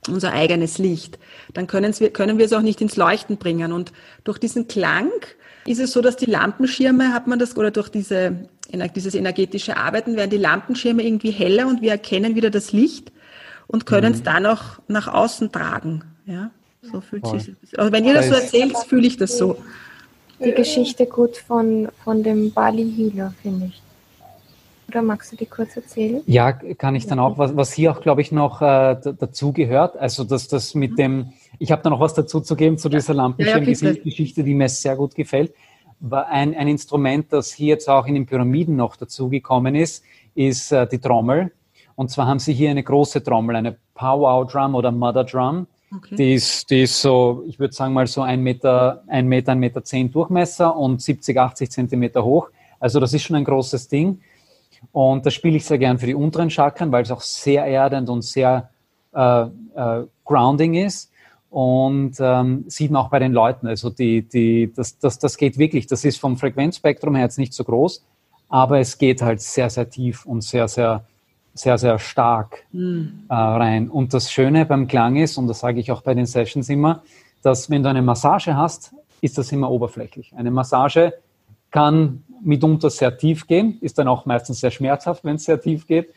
[0.07, 1.19] unser eigenes Licht,
[1.53, 3.71] dann können wir, können wir es auch nicht ins Leuchten bringen.
[3.71, 3.91] Und
[4.23, 5.11] durch diesen Klang
[5.65, 8.49] ist es so, dass die Lampenschirme, hat man das, oder durch diese,
[8.95, 13.11] dieses energetische Arbeiten werden die Lampenschirme irgendwie heller und wir erkennen wieder das Licht
[13.69, 14.25] und können es mhm.
[14.25, 16.03] dann auch nach außen tragen.
[16.25, 16.51] Ja,
[16.81, 17.39] so fühlt Voll.
[17.39, 17.55] sich.
[17.77, 19.57] Also wenn ihr das so erzählt, fühle ich das so.
[20.43, 23.81] Die Geschichte gut von, von dem Bali Healer, finde ich.
[24.87, 26.21] Oder magst du die kurz erzählen?
[26.25, 29.97] Ja, kann ich dann auch, was, was hier auch, glaube ich, noch äh, dazu gehört,
[29.97, 33.13] also dass das mit dem, ich habe da noch was dazu zu geben zu dieser
[33.13, 35.53] Lampenschirmgeschichte, die mir sehr gut gefällt.
[35.99, 40.03] War ein, ein Instrument, das hier jetzt auch in den Pyramiden noch dazugekommen ist,
[40.33, 41.51] ist äh, die Trommel.
[41.99, 45.67] Und zwar haben sie hier eine große Trommel, eine Powwow Drum oder Mother Drum.
[45.93, 46.15] Okay.
[46.15, 49.59] Die, ist, die ist so, ich würde sagen mal so ein Meter, ein Meter, ein
[49.59, 52.51] Meter zehn Durchmesser und 70, 80 Zentimeter hoch.
[52.79, 54.21] Also das ist schon ein großes Ding.
[54.93, 58.07] Und das spiele ich sehr gern für die unteren Chakren, weil es auch sehr erdend
[58.09, 58.69] und sehr
[59.13, 61.11] äh, äh, grounding ist.
[61.49, 63.67] Und ähm, sieht man auch bei den Leuten.
[63.67, 65.85] Also die, die, das, das, das geht wirklich.
[65.87, 68.05] Das ist vom Frequenzspektrum her jetzt nicht so groß,
[68.47, 71.03] aber es geht halt sehr, sehr tief und sehr, sehr
[71.59, 73.25] sehr, sehr stark mhm.
[73.29, 73.89] äh, rein.
[73.89, 77.03] Und das Schöne beim Klang ist, und das sage ich auch bei den Sessions immer,
[77.41, 80.33] dass wenn du eine Massage hast, ist das immer oberflächlich.
[80.35, 81.13] Eine Massage
[81.69, 85.85] kann mitunter sehr tief gehen, ist dann auch meistens sehr schmerzhaft, wenn es sehr tief
[85.85, 86.13] geht.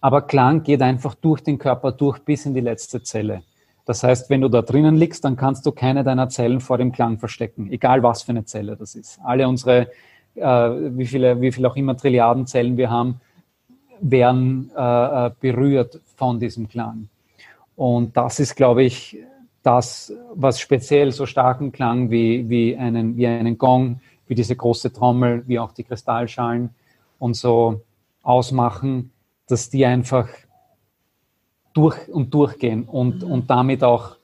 [0.00, 3.42] Aber Klang geht einfach durch den Körper durch bis in die letzte Zelle.
[3.84, 6.92] Das heißt, wenn du da drinnen liegst, dann kannst du keine deiner Zellen vor dem
[6.92, 9.20] Klang verstecken, egal was für eine Zelle das ist.
[9.22, 9.88] Alle unsere,
[10.34, 13.20] äh, wie viele, wie viele auch immer Trilliarden Zellen wir haben,
[14.02, 17.08] werden äh, äh, berührt von diesem Klang.
[17.76, 19.16] Und das ist, glaube ich,
[19.62, 24.92] das, was speziell so starken Klang wie, wie, einen, wie einen Gong, wie diese große
[24.92, 26.70] Trommel, wie auch die Kristallschalen
[27.18, 27.80] und so
[28.22, 29.12] ausmachen,
[29.46, 30.28] dass die einfach
[31.72, 33.30] durch und durchgehen und, mhm.
[33.30, 34.16] und damit auch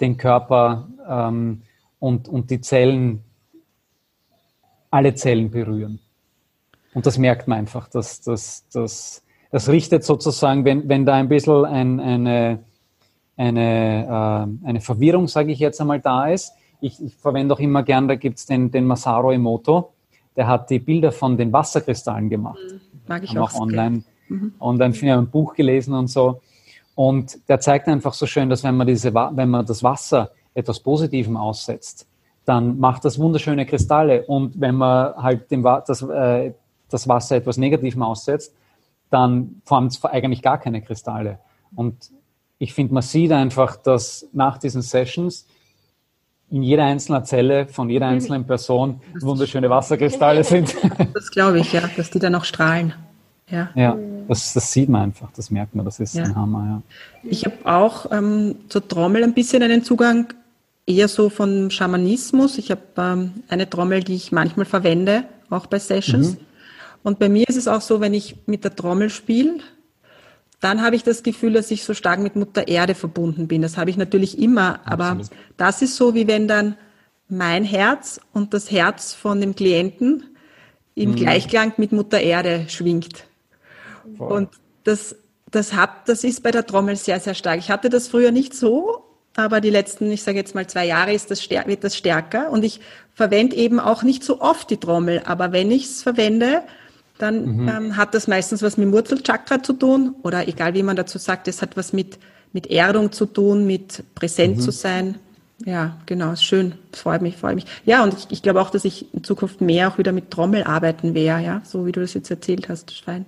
[0.00, 1.62] den Körper ähm,
[1.98, 3.22] und, und die Zellen,
[4.90, 6.00] alle Zellen berühren.
[6.94, 11.28] Und das merkt man einfach, dass das, das, das richtet sozusagen, wenn, wenn da ein
[11.28, 12.60] bisschen ein, eine,
[13.36, 16.52] eine, äh, eine Verwirrung, sage ich jetzt einmal, da ist.
[16.80, 19.92] Ich, ich verwende auch immer gern, da gibt es den, den Masaru Emoto,
[20.36, 22.58] der hat die Bilder von den Wasserkristallen gemacht.
[22.72, 22.80] Mhm.
[23.06, 23.54] Mag ich auch.
[23.54, 24.54] auch online, mhm.
[24.60, 26.40] online ich ein Buch gelesen und so.
[26.94, 30.80] Und der zeigt einfach so schön, dass wenn man, diese, wenn man das Wasser etwas
[30.80, 32.06] Positivem aussetzt,
[32.44, 34.24] dann macht das wunderschöne Kristalle.
[34.24, 36.52] Und wenn man halt dem, das, äh,
[36.92, 38.54] das Wasser etwas Negativem aussetzt,
[39.10, 41.38] dann formt es eigentlich gar keine Kristalle.
[41.74, 42.10] Und
[42.58, 45.46] ich finde, man sieht einfach, dass nach diesen Sessions
[46.50, 48.14] in jeder einzelnen Zelle von jeder mhm.
[48.14, 50.76] einzelnen Person wunderschöne Wasserkristalle sind.
[51.14, 52.94] Das glaube ich, ja, dass die dann auch strahlen.
[53.48, 53.96] Ja, ja
[54.28, 56.24] das, das sieht man einfach, das merkt man, das ist ja.
[56.24, 56.82] ein Hammer.
[57.24, 57.30] Ja.
[57.30, 60.32] Ich habe auch ähm, zur Trommel ein bisschen einen Zugang,
[60.86, 62.58] eher so von Schamanismus.
[62.58, 66.34] Ich habe ähm, eine Trommel, die ich manchmal verwende, auch bei Sessions.
[66.34, 66.46] Mhm.
[67.02, 69.60] Und bei mir ist es auch so, wenn ich mit der Trommel spiele,
[70.60, 73.62] dann habe ich das Gefühl, dass ich so stark mit Mutter Erde verbunden bin.
[73.62, 75.30] Das habe ich natürlich immer, aber Absolut.
[75.56, 76.76] das ist so, wie wenn dann
[77.28, 80.24] mein Herz und das Herz von dem Klienten
[80.94, 81.16] im mhm.
[81.16, 83.24] Gleichklang mit Mutter Erde schwingt.
[84.18, 84.32] Voll.
[84.32, 84.50] Und
[84.84, 85.16] das,
[85.50, 87.58] das, hat, das ist bei der Trommel sehr, sehr stark.
[87.58, 89.04] Ich hatte das früher nicht so,
[89.36, 92.50] aber die letzten, ich sage jetzt mal zwei Jahre, ist das, wird das stärker.
[92.50, 92.80] Und ich
[93.14, 96.62] verwende eben auch nicht so oft die Trommel, aber wenn ich es verwende,
[97.22, 97.68] dann mhm.
[97.68, 101.48] ähm, hat das meistens was mit Wurzelchakra zu tun oder egal wie man dazu sagt,
[101.48, 102.18] es hat was mit,
[102.52, 104.60] mit Erdung zu tun, mit präsent mhm.
[104.60, 105.16] zu sein.
[105.64, 106.74] Ja, genau, schön.
[106.90, 107.66] Das freut mich, freut mich.
[107.84, 110.64] Ja, und ich, ich glaube auch, dass ich in Zukunft mehr auch wieder mit Trommel
[110.64, 113.26] arbeiten werde, ja, so wie du das jetzt erzählt hast, Stein.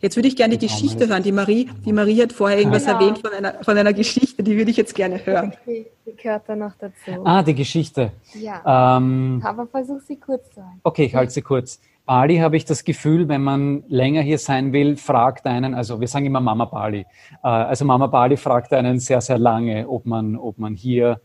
[0.00, 1.22] Jetzt würde ich gerne die Geschichte hören.
[1.22, 3.00] Die Marie, die Marie hat vorher irgendwas genau.
[3.00, 5.54] erwähnt von einer, von einer Geschichte, die würde ich jetzt gerne hören.
[5.66, 7.24] Die, die gehört da noch dazu.
[7.24, 8.12] Ah, die Geschichte.
[8.34, 8.96] Ja.
[8.96, 10.80] Ähm, Aber versuch sie kurz zu halten.
[10.82, 11.80] Okay, ich halte sie kurz.
[12.10, 16.08] Bali habe ich das Gefühl, wenn man länger hier sein will, fragt einen, also wir
[16.08, 17.06] sagen immer Mama Bali.
[17.44, 21.20] Äh, also Mama Bali fragt einen sehr, sehr lange, ob man, ob man hier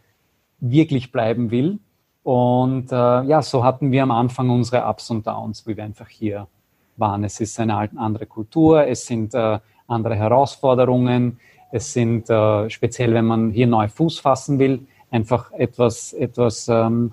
[0.60, 1.80] wirklich bleiben will.
[2.22, 6.08] Und äh, ja, so hatten wir am Anfang unsere Ups und Downs, wie wir einfach
[6.08, 6.46] hier
[6.98, 7.24] waren.
[7.24, 11.40] Es ist eine andere Kultur, es sind äh, andere Herausforderungen,
[11.72, 12.28] es sind
[12.68, 17.12] speziell, wenn man hier neu Fuß fassen will, einfach etwas, etwas ähm,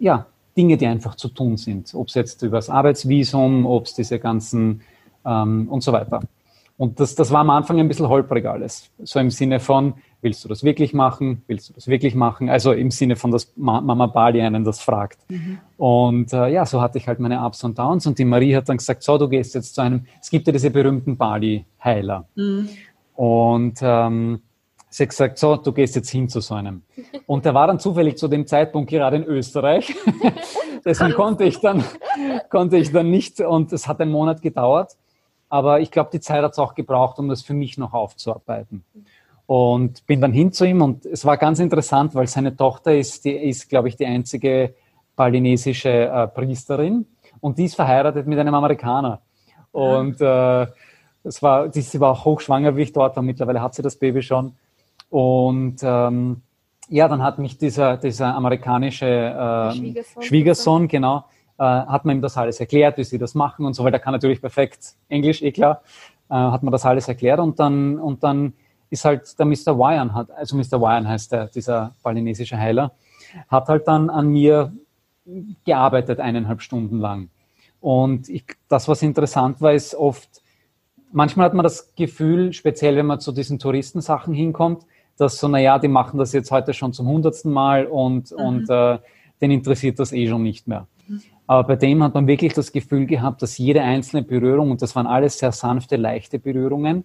[0.00, 1.94] ja, Dinge, die einfach zu tun sind.
[1.94, 4.82] Ob es jetzt über das Arbeitsvisum, ob es diese ganzen
[5.24, 6.20] ähm, und so weiter.
[6.76, 8.90] Und das, das war am Anfang ein bisschen holprig alles.
[9.02, 11.42] So im Sinne von, willst du das wirklich machen?
[11.46, 12.48] Willst du das wirklich machen?
[12.48, 15.18] Also im Sinne von, dass Mama Bali einen das fragt.
[15.28, 15.58] Mhm.
[15.76, 18.06] Und äh, ja, so hatte ich halt meine Ups und Downs.
[18.06, 20.52] Und die Marie hat dann gesagt, so, du gehst jetzt zu einem, es gibt ja
[20.52, 22.26] diese berühmten Bali-Heiler.
[22.34, 22.68] Mhm.
[23.14, 24.42] Und ähm,
[24.92, 26.82] sie hat gesagt, so, du gehst jetzt hin zu so einem.
[27.26, 29.94] Und der war dann zufällig zu dem Zeitpunkt gerade in Österreich.
[30.84, 31.82] Deswegen konnte ich dann,
[32.50, 34.96] konnte ich dann nicht, und es hat einen Monat gedauert.
[35.48, 38.84] Aber ich glaube, die Zeit hat es auch gebraucht, um das für mich noch aufzuarbeiten.
[39.46, 43.24] Und bin dann hin zu ihm und es war ganz interessant, weil seine Tochter ist,
[43.24, 44.74] die ist, glaube ich, die einzige
[45.16, 47.06] balinesische äh, Priesterin
[47.40, 49.20] und die ist verheiratet mit einem Amerikaner.
[49.72, 50.66] Und äh,
[51.24, 53.22] es war, sie war auch hochschwanger, wie ich dort war.
[53.22, 54.54] Mittlerweile hat sie das Baby schon.
[55.12, 56.40] Und ähm,
[56.88, 61.24] ja, dann hat mich dieser, dieser amerikanische äh, Schwiegersohn, Schwiegersohn genau,
[61.58, 64.00] äh, hat man ihm das alles erklärt, wie sie das machen und so, weil der
[64.00, 65.82] kann natürlich perfekt Englisch, eh klar,
[66.30, 68.54] äh, hat man das alles erklärt und dann, und dann
[68.88, 69.78] ist halt der Mr.
[69.78, 70.80] Wyan, hat, also Mr.
[70.80, 72.92] Wyan heißt der, dieser balinesische Heiler,
[73.48, 74.72] hat halt dann an mir
[75.66, 77.28] gearbeitet eineinhalb Stunden lang.
[77.82, 80.42] Und ich, das, was interessant war, ist oft,
[81.12, 85.78] manchmal hat man das Gefühl, speziell wenn man zu diesen Touristensachen hinkommt, dass so, naja,
[85.78, 88.36] die machen das jetzt heute schon zum hundertsten Mal und, mhm.
[88.36, 88.98] und äh,
[89.40, 90.86] den interessiert das eh schon nicht mehr.
[91.06, 91.22] Mhm.
[91.46, 94.96] Aber bei dem hat man wirklich das Gefühl gehabt, dass jede einzelne Berührung, und das
[94.96, 97.04] waren alles sehr sanfte, leichte Berührungen,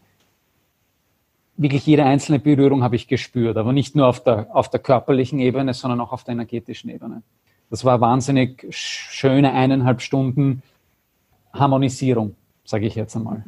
[1.58, 5.40] wirklich jede einzelne Berührung habe ich gespürt, aber nicht nur auf der, auf der körperlichen
[5.40, 7.24] Ebene, sondern auch auf der energetischen Ebene.
[7.70, 10.62] Das war wahnsinnig schöne eineinhalb Stunden
[11.52, 13.44] Harmonisierung, sage ich jetzt einmal.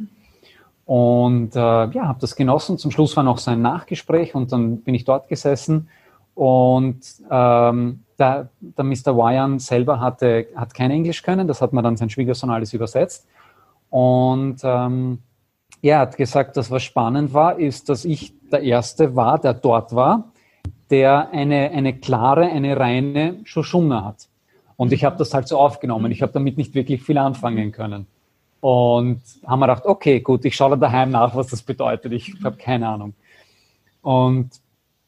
[0.89, 2.79] Und äh, ja, habe das genossen.
[2.79, 5.87] Zum Schluss war noch so ein Nachgespräch und dann bin ich dort gesessen
[6.33, 6.99] und
[7.29, 9.15] ähm, der, der Mr.
[9.15, 13.27] Wyan selber hatte, hat kein Englisch können, das hat mir dann sein Schwiegersohn alles übersetzt.
[13.91, 15.19] Und ähm,
[15.83, 19.93] er hat gesagt, dass was spannend war, ist, dass ich der Erste war, der dort
[19.93, 20.31] war,
[20.89, 24.27] der eine, eine klare, eine reine Shoshuna hat.
[24.75, 26.11] Und ich habe das halt so aufgenommen.
[26.11, 28.07] Ich habe damit nicht wirklich viel anfangen können.
[28.61, 32.11] Und haben wir gedacht, okay, gut, ich schaue da daheim nach, was das bedeutet.
[32.11, 33.13] Ich habe keine Ahnung.
[34.01, 34.49] Und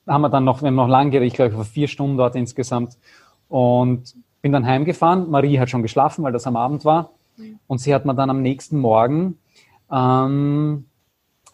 [0.08, 2.18] haben wir dann noch, wir haben noch lange geredet, ich glaube, ich war vier Stunden
[2.18, 2.98] dort insgesamt.
[3.50, 5.30] Und bin dann heimgefahren.
[5.30, 7.12] Marie hat schon geschlafen, weil das am Abend war.
[7.68, 9.38] Und sie hat mir dann am nächsten Morgen
[9.92, 10.86] ähm,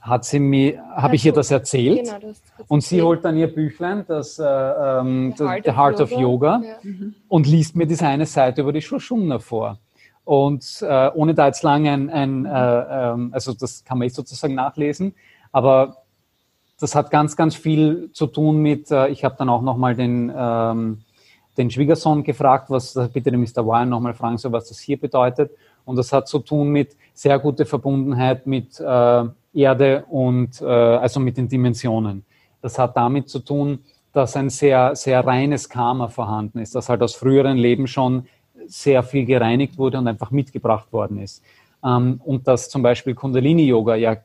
[0.01, 2.33] hat sie mir, habe ich ihr das erzählt genau,
[2.67, 6.61] und sie holt dann ihr Büchlein, das äh, ähm, The Heart, The Heart of, Yoga,
[6.63, 6.75] ja.
[6.81, 7.15] Mhm.
[7.27, 9.79] und liest mir diese eine Seite über die Shoshuna vor.
[10.27, 14.55] Und äh, ohne da jetzt lange ein, ein äh, äh, also das kann man sozusagen
[14.55, 15.15] nachlesen,
[15.53, 16.03] aber
[16.81, 20.29] das hat ganz, ganz viel zu tun mit, äh, ich habe dann auch nochmal den,
[20.35, 20.99] ähm,
[21.57, 23.65] den Schwiegersohn gefragt, was, bitte den Mr.
[23.65, 25.51] Wyan nochmal fragen soll, was das hier bedeutet.
[25.85, 31.21] Und das hat zu tun mit sehr guter Verbundenheit mit äh, Erde und äh, also
[31.21, 32.25] mit den Dimensionen.
[32.61, 33.79] Das hat damit zu tun,
[34.11, 38.27] dass ein sehr, sehr reines Karma vorhanden ist, dass halt aus früheren Leben schon
[38.67, 41.43] sehr viel gereinigt wurde und einfach mitgebracht worden ist.
[41.83, 44.17] Ähm, und dass zum Beispiel Kundalini-Yoga, ja,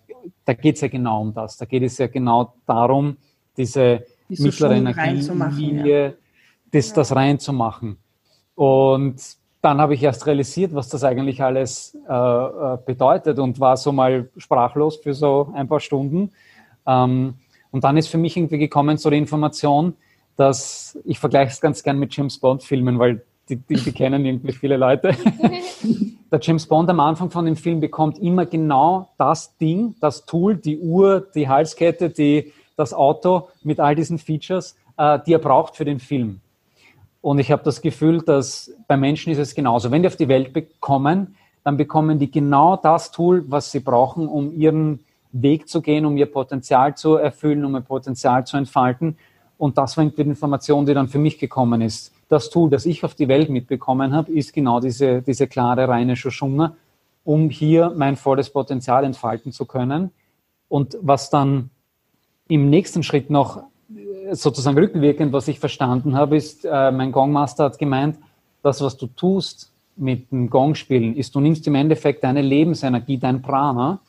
[0.44, 1.56] da geht es ja genau um das.
[1.56, 3.16] Da geht es ja genau darum,
[3.56, 6.12] diese Die mittlere Energielinie, ja.
[6.70, 7.96] das, das reinzumachen.
[8.54, 9.16] Und
[9.60, 13.92] dann habe ich erst realisiert, was das eigentlich alles äh, äh, bedeutet und war so
[13.92, 16.32] mal sprachlos für so ein paar Stunden.
[16.86, 17.34] Ähm,
[17.70, 19.94] und dann ist für mich irgendwie gekommen so die Information,
[20.36, 24.52] dass ich vergleiche es ganz gern mit James Bond-Filmen, weil die, die, die kennen irgendwie
[24.52, 25.14] viele Leute.
[26.30, 30.56] Der James Bond am Anfang von dem Film bekommt immer genau das Ding, das Tool,
[30.56, 35.76] die Uhr, die Halskette, die, das Auto mit all diesen Features, äh, die er braucht
[35.76, 36.40] für den Film.
[37.20, 39.90] Und ich habe das Gefühl, dass bei Menschen ist es genauso.
[39.90, 44.26] Wenn die auf die Welt bekommen, dann bekommen die genau das Tool, was sie brauchen,
[44.26, 45.00] um ihren
[45.32, 49.16] Weg zu gehen, um ihr Potenzial zu erfüllen, um ihr Potenzial zu entfalten.
[49.58, 52.11] Und das war die Information, die dann für mich gekommen ist.
[52.32, 56.16] Das Tool, das ich auf die Welt mitbekommen habe, ist genau diese, diese klare, reine
[56.16, 56.74] Shoshuna,
[57.24, 60.12] um hier mein volles Potenzial entfalten zu können.
[60.70, 61.68] Und was dann
[62.48, 63.64] im nächsten Schritt noch
[64.30, 68.16] sozusagen rückwirkend, was ich verstanden habe, ist, äh, mein Gongmaster hat gemeint,
[68.62, 73.42] das, was du tust mit dem Gongspielen, ist, du nimmst im Endeffekt deine Lebensenergie, dein
[73.42, 74.00] Prana,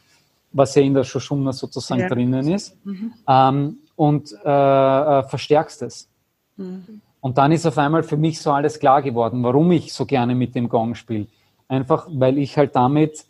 [0.54, 2.08] was ja in der Shoshumna sozusagen ja.
[2.08, 3.12] drinnen ist, mhm.
[3.28, 6.08] ähm, und äh, äh, verstärkst es.
[6.56, 7.02] Mhm.
[7.24, 10.36] Und dann ist auf einmal für mich so alles klar geworden, warum ich so gerne
[10.36, 11.28] mit dem Gong spiele.
[11.70, 13.24] Einfach, weil ich halt damit,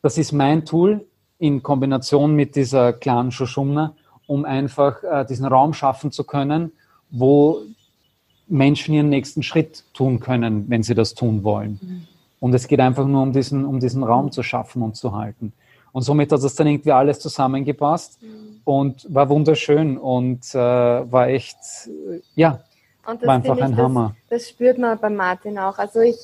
[0.00, 1.04] das ist mein Tool
[1.38, 3.92] in Kombination mit dieser klaren Shoshumna,
[4.26, 6.72] um einfach äh, diesen Raum schaffen zu können,
[7.10, 7.58] wo
[8.48, 11.78] Menschen ihren nächsten Schritt tun können, wenn sie das tun wollen.
[11.82, 12.06] Mhm.
[12.40, 15.52] Und es geht einfach nur um diesen, um diesen Raum zu schaffen und zu halten.
[15.92, 18.60] Und somit hat das dann irgendwie alles zusammengepasst mhm.
[18.64, 21.58] und war wunderschön und äh, war echt,
[23.06, 24.16] äh, ja, war einfach ein ich, Hammer.
[24.28, 25.78] Das, das, spürt man bei Martin auch.
[25.78, 26.16] Also ich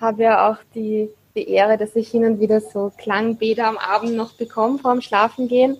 [0.00, 4.14] habe ja auch die, die Ehre, dass ich hin und wieder so Klangbäder am Abend
[4.14, 5.78] noch bekomme vorm Schlafengehen.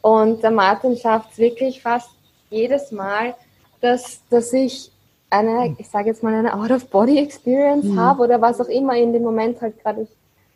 [0.00, 2.10] Und der Martin schafft es wirklich fast
[2.50, 3.34] jedes Mal,
[3.80, 4.90] dass, dass ich
[5.30, 8.00] eine, ich sage jetzt mal, eine Out-of-Body-Experience mhm.
[8.00, 10.08] habe oder was auch immer in dem Moment halt gerade ich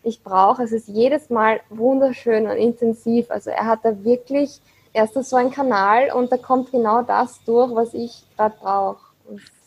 [0.07, 0.63] ich brauche.
[0.63, 3.31] Es ist jedes Mal wunderschön und intensiv.
[3.31, 4.61] Also er hat da wirklich,
[4.93, 8.55] er ist da so ein Kanal und da kommt genau das durch, was ich gerade
[8.61, 9.06] brauche.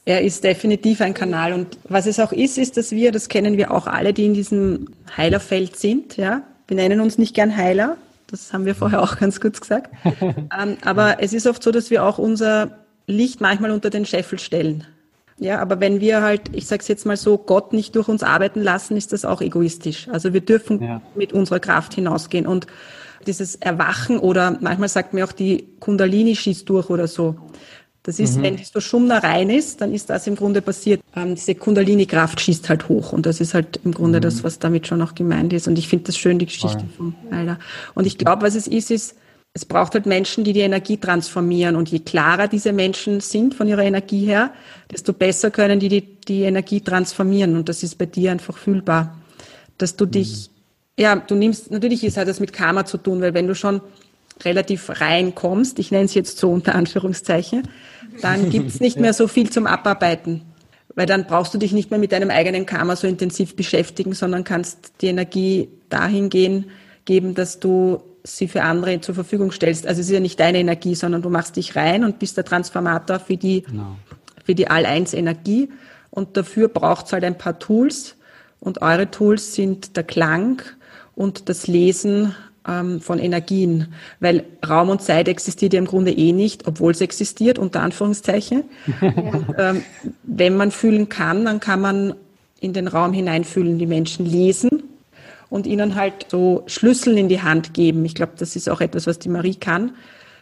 [0.06, 3.58] Er ist definitiv ein Kanal und was es auch ist, ist, dass wir, das kennen
[3.58, 6.44] wir auch alle, die in diesem Heilerfeld sind, ja.
[6.68, 9.92] Wir nennen uns nicht gern Heiler, das haben wir vorher auch ganz kurz gesagt.
[10.22, 14.40] ähm, aber es ist oft so, dass wir auch unser Licht manchmal unter den Scheffel
[14.40, 14.86] stellen.
[15.40, 18.24] Ja, aber wenn wir halt, ich sage es jetzt mal so, Gott nicht durch uns
[18.24, 20.08] arbeiten lassen, ist das auch egoistisch.
[20.10, 21.02] Also wir dürfen ja.
[21.16, 22.68] mit unserer Kraft hinausgehen und
[23.26, 27.36] dieses Erwachen oder manchmal sagt mir auch die Kundalini schießt durch oder so.
[28.04, 28.44] Das ist, mhm.
[28.44, 31.02] wenn so Schumner rein ist, dann ist das im Grunde passiert.
[31.16, 34.24] Ähm, diese Kundalini-Kraft schießt halt hoch und das ist halt im Grunde mhm.
[34.24, 35.68] das, was damit schon auch gemeint ist.
[35.68, 37.14] Und ich finde das schön, die Geschichte Voll.
[37.30, 37.60] von Heiler.
[37.96, 39.16] Und ich glaube, was es ist, ist,
[39.54, 41.76] es braucht halt Menschen, die die Energie transformieren.
[41.76, 44.54] Und je klarer diese Menschen sind von ihrer Energie her,
[44.92, 47.58] desto besser können die die, die Energie transformieren.
[47.58, 49.18] Und das ist bei dir einfach fühlbar,
[49.78, 50.50] dass du dich,
[50.98, 51.04] mhm.
[51.04, 53.82] ja, du nimmst, natürlich ist halt das mit Karma zu tun, weil wenn du schon
[54.44, 57.68] relativ reinkommst, ich nenne es jetzt so unter Anführungszeichen,
[58.22, 60.42] dann gibt es nicht mehr so viel zum Abarbeiten.
[60.96, 64.44] Weil dann brauchst du dich nicht mehr mit deinem eigenen Karma so intensiv beschäftigen, sondern
[64.44, 66.66] kannst die Energie dahin gehen,
[67.06, 69.88] geben, dass du sie für andere zur Verfügung stellst.
[69.88, 72.44] Also es ist ja nicht deine Energie, sondern du machst dich rein und bist der
[72.44, 73.96] Transformator für die, genau.
[74.44, 75.70] für die All-Eins-Energie.
[76.10, 78.16] Und dafür braucht es halt ein paar Tools.
[78.60, 80.62] Und eure Tools sind der Klang
[81.16, 82.36] und das Lesen
[82.68, 83.94] ähm, von Energien.
[84.20, 88.64] Weil Raum und Zeit existiert ja im Grunde eh nicht, obwohl es existiert, unter Anführungszeichen.
[89.02, 89.72] Ja.
[89.72, 89.84] ähm,
[90.24, 92.16] wenn man fühlen kann, dann kann man
[92.60, 94.84] in den Raum hineinfühlen, die Menschen lesen
[95.50, 98.06] und ihnen halt so Schlüssel in die Hand geben.
[98.06, 99.96] Ich glaube, das ist auch etwas, was die Marie kann.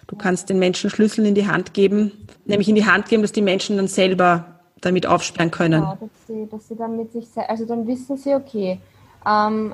[0.07, 2.11] Du kannst den Menschen Schlüssel in die Hand geben,
[2.45, 5.81] nämlich in die Hand geben, dass die Menschen dann selber damit aufsperren können.
[5.81, 8.79] Ja, dass sie, dass sie dann mit sich, also dann wissen sie, okay,
[9.25, 9.73] ähm,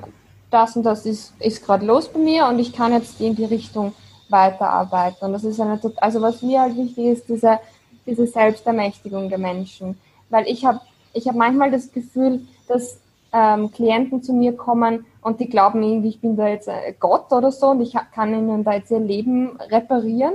[0.54, 3.44] das und das ist, ist gerade los bei mir und ich kann jetzt in die
[3.44, 3.92] Richtung
[4.28, 5.26] weiterarbeiten.
[5.26, 7.58] Und das ist eine, also was mir halt wichtig ist, diese,
[8.06, 9.98] diese Selbstermächtigung der Menschen.
[10.30, 10.80] Weil ich habe
[11.12, 12.98] ich hab manchmal das Gefühl, dass
[13.32, 16.70] ähm, Klienten zu mir kommen und die glauben irgendwie, ich bin da jetzt
[17.00, 20.34] Gott oder so und ich kann ihnen da jetzt ihr Leben reparieren.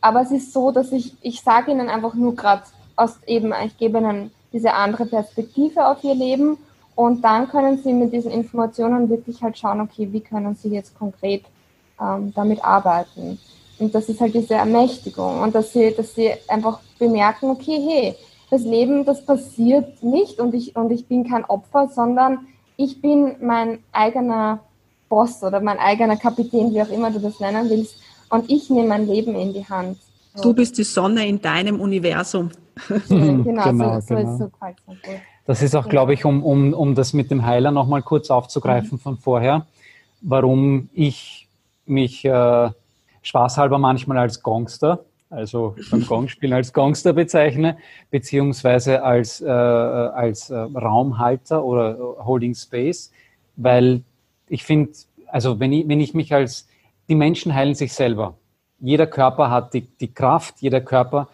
[0.00, 2.62] Aber es ist so, dass ich, ich sage ihnen einfach nur gerade
[2.94, 6.58] aus eben, ich gebe ihnen diese andere Perspektive auf ihr Leben
[6.98, 10.98] und dann können sie mit diesen Informationen wirklich halt schauen, okay, wie können sie jetzt
[10.98, 11.44] konkret
[12.00, 13.38] ähm, damit arbeiten.
[13.78, 18.14] Und das ist halt diese Ermächtigung und dass sie, dass sie einfach bemerken, okay, hey,
[18.50, 23.36] das Leben, das passiert nicht und ich, und ich bin kein Opfer, sondern ich bin
[23.40, 24.58] mein eigener
[25.08, 27.94] Boss oder mein eigener Kapitän, wie auch immer du das nennen willst.
[28.28, 29.98] Und ich nehme mein Leben in die Hand.
[30.34, 30.42] So.
[30.42, 32.50] Du bist die Sonne in deinem Universum.
[33.08, 34.32] genau, genau, so, so genau.
[34.32, 34.50] ist so
[35.48, 38.98] Das ist auch, glaube ich, um, um, um das mit dem Heiler nochmal kurz aufzugreifen
[38.98, 38.98] mhm.
[38.98, 39.64] von vorher,
[40.20, 41.48] warum ich
[41.86, 42.68] mich äh,
[43.22, 47.78] spaßhalber manchmal als Gangster, also beim Gongspielen als Gangster bezeichne,
[48.10, 51.96] beziehungsweise als, äh, als äh, Raumhalter oder
[52.26, 53.10] Holding Space,
[53.56, 54.02] weil
[54.48, 54.92] ich finde,
[55.28, 56.68] also wenn ich, wenn ich mich als,
[57.08, 58.34] die Menschen heilen sich selber.
[58.80, 61.28] Jeder Körper hat die, die Kraft, jeder Körper,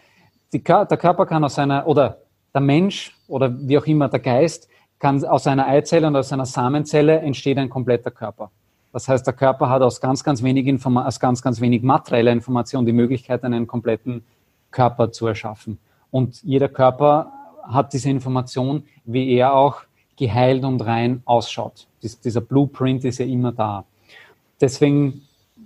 [0.53, 2.19] die, der Körper kann aus einer, oder
[2.55, 6.47] der Mensch oder wie auch immer der Geist, kann aus einer Eizelle und aus einer
[6.47, 8.51] Samenzelle entsteht ein kompletter Körper.
[8.93, 12.31] Das heißt, der Körper hat aus ganz, ganz wenig, Informa aus ganz, ganz wenig materieller
[12.31, 14.25] Information die Möglichkeit, einen kompletten
[14.71, 15.79] Körper zu erschaffen.
[16.11, 17.33] Und jeder Körper
[17.65, 19.83] hat diese Information, wie er auch
[20.17, 21.89] geheilt und rein ausschaut.
[22.03, 23.85] Dies, dieser Blueprint ist ja immer da.
[24.61, 25.23] Deswegen,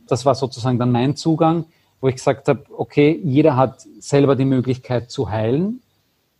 [0.07, 1.67] das war sozusagen dann mein Zugang,
[2.01, 5.83] wo ich gesagt habe, okay, jeder hat selber die Möglichkeit zu heilen,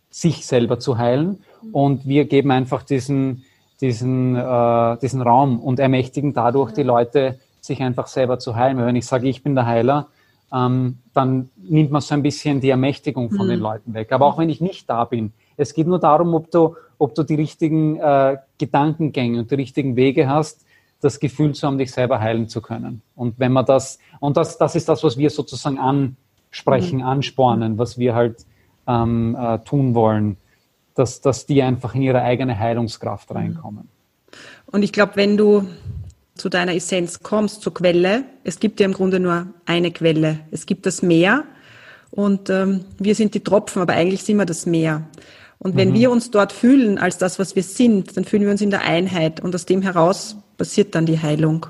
[0.09, 3.43] sich selber zu heilen und wir geben einfach diesen,
[3.81, 8.77] diesen, äh, diesen Raum und ermächtigen dadurch die Leute, sich einfach selber zu heilen.
[8.77, 10.07] Weil wenn ich sage, ich bin der Heiler,
[10.53, 13.51] ähm, dann nimmt man so ein bisschen die Ermächtigung von mhm.
[13.51, 14.11] den Leuten weg.
[14.11, 17.23] Aber auch wenn ich nicht da bin, es geht nur darum, ob du, ob du
[17.23, 20.65] die richtigen äh, Gedankengänge und die richtigen Wege hast,
[21.01, 23.01] das Gefühl zu haben, dich selber heilen zu können.
[23.15, 27.05] Und wenn man das, und das, das ist das, was wir sozusagen ansprechen, mhm.
[27.05, 28.45] anspornen, was wir halt
[28.89, 30.37] ähm, äh, tun wollen
[30.99, 33.87] dass, dass die einfach in ihre eigene Heilungskraft reinkommen.
[34.65, 35.65] Und ich glaube, wenn du
[36.35, 40.41] zu deiner Essenz kommst, zur Quelle, es gibt ja im Grunde nur eine Quelle.
[40.51, 41.45] Es gibt das Meer
[42.11, 45.03] und ähm, wir sind die Tropfen, aber eigentlich sind wir das Meer.
[45.57, 45.93] Und wenn mhm.
[45.93, 48.81] wir uns dort fühlen als das, was wir sind, dann fühlen wir uns in der
[48.81, 51.65] Einheit und aus dem heraus passiert dann die Heilung.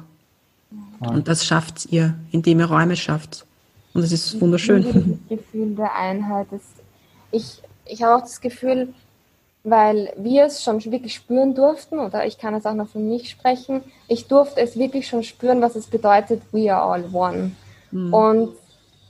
[0.71, 1.07] Mhm.
[1.07, 3.45] Und das schafft ihr, indem ihr Räume schafft.
[3.93, 5.19] Und das ist wunderschön.
[5.29, 6.79] Das Gefühl der Einheit ist,
[7.31, 8.93] ich, ich habe auch das Gefühl,
[9.63, 13.29] weil wir es schon wirklich spüren durften, oder ich kann es auch noch für mich
[13.29, 17.51] sprechen, ich durfte es wirklich schon spüren, was es bedeutet, we are all one.
[17.91, 18.13] Mhm.
[18.13, 18.55] Und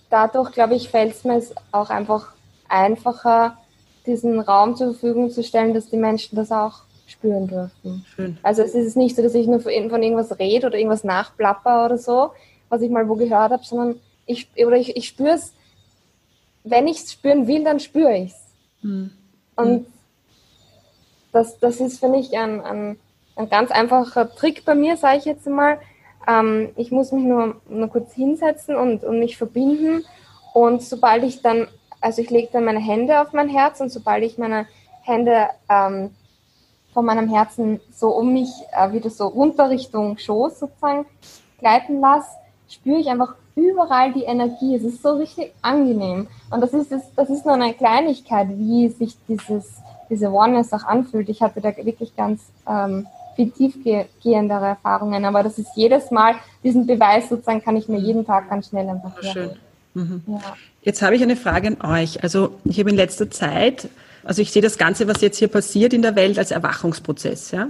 [0.09, 1.41] dadurch, glaube ich, fällt es mir
[1.72, 2.34] auch einfach
[2.67, 3.57] einfacher,
[4.05, 8.05] diesen Raum zur Verfügung zu stellen, dass die Menschen das auch spüren dürfen.
[8.15, 8.38] Schön.
[8.43, 11.97] Also es ist nicht so, dass ich nur von irgendwas rede oder irgendwas nachplapper oder
[11.97, 12.32] so,
[12.70, 15.53] was ich mal wo gehört habe, sondern ich, oder ich, ich spüre es,
[16.64, 18.41] wenn ich es spüren will, dann spüre ich es.
[18.82, 19.12] Mhm.
[19.55, 19.88] Und
[21.32, 22.99] das, das ist, finde ich, ein, ein,
[23.36, 25.80] ein ganz einfacher Trick bei mir, sage ich jetzt mal.
[26.28, 30.03] Ähm, ich muss mich nur, nur kurz hinsetzen und, und mich verbinden.
[30.53, 31.68] Und sobald ich dann,
[32.01, 34.66] also ich lege dann meine Hände auf mein Herz und sobald ich meine
[35.03, 36.12] Hände ähm,
[36.93, 41.05] von meinem Herzen so um mich äh, wieder so runter Richtung Schoß sozusagen
[41.60, 42.30] gleiten lasse,
[42.68, 44.76] spüre ich einfach überall die Energie.
[44.76, 46.28] Es ist so richtig angenehm.
[46.49, 49.80] Und das ist, das ist nur eine Kleinigkeit, wie sich dieses
[50.10, 51.30] diese Oneness auch anfühlt.
[51.30, 56.88] Ich hatte da wirklich ganz ähm, viel tiefgehendere Erfahrungen, aber das ist jedes Mal, diesen
[56.88, 59.51] Beweis sozusagen kann ich mir jeden Tag ganz schnell einfach oh, Schön.
[59.93, 60.24] Mhm.
[60.28, 60.55] Ja.
[60.82, 62.24] Jetzt habe ich eine Frage an euch.
[62.24, 63.88] Also ich habe in letzter Zeit,
[64.24, 67.51] also ich sehe das Ganze, was jetzt hier passiert in der Welt, als Erwachungsprozess.
[67.51, 67.70] Ja?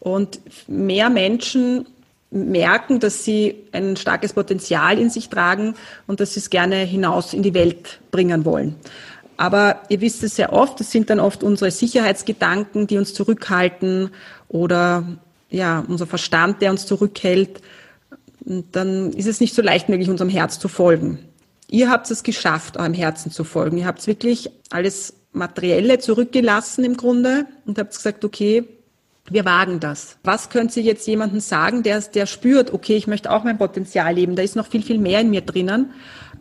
[0.00, 1.86] Und mehr Menschen
[2.34, 5.74] merken, dass sie ein starkes Potenzial in sich tragen
[6.06, 8.74] und dass sie es gerne hinaus in die Welt bringen wollen.
[9.36, 14.10] Aber ihr wisst es sehr oft, das sind dann oft unsere Sicherheitsgedanken, die uns zurückhalten
[14.48, 15.04] oder
[15.50, 17.60] ja, unser Verstand, der uns zurückhält.
[18.44, 21.18] Und dann ist es nicht so leicht möglich, unserem Herz zu folgen.
[21.68, 23.78] Ihr habt es geschafft, eurem Herzen zu folgen.
[23.78, 28.64] Ihr habt wirklich alles Materielle zurückgelassen im Grunde und habt gesagt, okay,
[29.30, 30.16] wir wagen das.
[30.22, 34.14] Was könnt ihr jetzt jemandem sagen, der, der spürt, okay, ich möchte auch mein Potenzial
[34.14, 35.90] leben, da ist noch viel, viel mehr in mir drinnen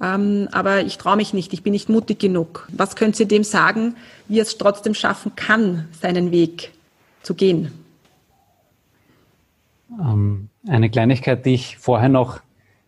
[0.01, 2.67] ähm, aber ich traue mich nicht, ich bin nicht mutig genug.
[2.71, 3.95] Was könnt ihr dem sagen,
[4.27, 6.71] wie er es trotzdem schaffen kann, seinen Weg
[7.21, 7.71] zu gehen?
[9.99, 12.39] Ähm, eine Kleinigkeit, die ich vorher noch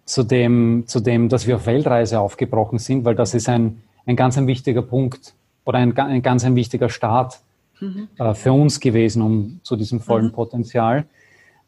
[0.05, 4.15] zu dem, zu dem, dass wir auf Weltreise aufgebrochen sind, weil das ist ein, ein
[4.15, 5.33] ganz ein wichtiger Punkt
[5.65, 7.39] oder ein, ein ganz ein wichtiger Start
[7.79, 8.07] mhm.
[8.17, 10.31] äh, für uns gewesen, um zu diesem vollen mhm.
[10.33, 11.05] Potenzial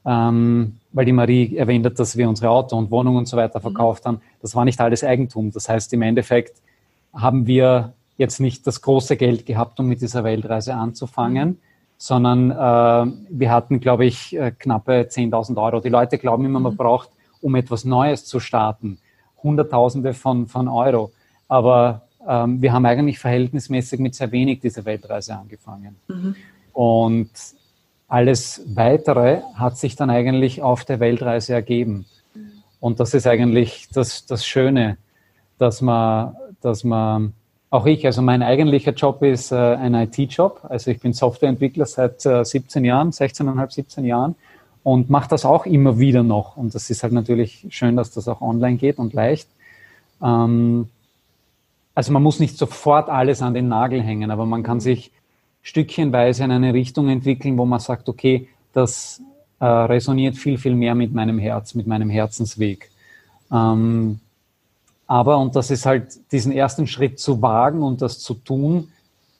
[0.07, 3.59] ähm, weil die Marie erwähnt hat, dass wir unsere Auto und Wohnung und so weiter
[3.59, 3.63] mhm.
[3.63, 4.21] verkauft haben.
[4.41, 5.51] Das war nicht alles Eigentum.
[5.51, 6.61] Das heißt, im Endeffekt
[7.13, 11.57] haben wir jetzt nicht das große Geld gehabt, um mit dieser Weltreise anzufangen, mhm.
[11.97, 15.81] sondern äh, wir hatten, glaube ich, äh, knappe 10.000 Euro.
[15.81, 16.77] Die Leute glauben immer, man mhm.
[16.77, 17.09] braucht,
[17.41, 18.99] um etwas Neues zu starten,
[19.43, 21.11] Hunderttausende von, von Euro.
[21.49, 25.95] Aber ähm, wir haben eigentlich verhältnismäßig mit sehr wenig diese Weltreise angefangen.
[26.07, 26.35] Mhm.
[26.73, 27.29] Und
[28.07, 32.05] alles Weitere hat sich dann eigentlich auf der Weltreise ergeben.
[32.79, 34.97] Und das ist eigentlich das, das Schöne,
[35.57, 37.33] dass man, dass man,
[37.69, 40.61] auch ich, also mein eigentlicher Job ist äh, ein IT-Job.
[40.69, 44.35] Also ich bin Softwareentwickler seit äh, 17 Jahren, 16,5, 17 Jahren
[44.83, 46.55] und mache das auch immer wieder noch.
[46.55, 49.49] Und das ist halt natürlich schön, dass das auch online geht und leicht.
[50.23, 50.87] Ähm,
[51.97, 55.09] also man muss nicht sofort alles an den Nagel hängen, aber man kann sich
[55.63, 59.19] stückchenweise in eine Richtung entwickeln, wo man sagt, okay, das
[59.59, 62.91] äh, resoniert viel, viel mehr mit meinem Herz, mit meinem Herzensweg.
[63.51, 64.19] Ähm,
[65.07, 68.89] aber, und das ist halt diesen ersten Schritt zu wagen und das zu tun,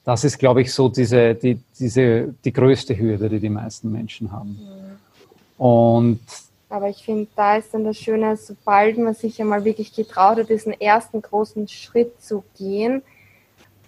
[0.04, 4.32] das ist, glaube ich, so diese, die, diese, die größte Hürde, die die meisten Menschen
[4.32, 4.58] haben.
[4.58, 5.64] Mhm.
[5.64, 6.20] Und
[6.68, 10.50] aber ich finde, da ist dann das Schöne, sobald man sich einmal wirklich getraut hat,
[10.50, 13.02] diesen ersten großen Schritt zu gehen,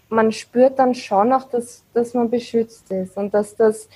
[0.08, 3.88] man spürt dann schon auch, dass, dass man beschützt ist und dass das,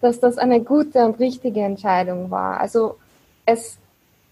[0.00, 2.60] dass das eine gute und richtige Entscheidung war.
[2.60, 2.98] Also
[3.46, 3.78] es,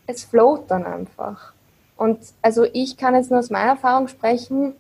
[0.06, 1.52] es float dann einfach.
[1.96, 4.74] Und also ich kann jetzt nur aus meiner Erfahrung sprechen,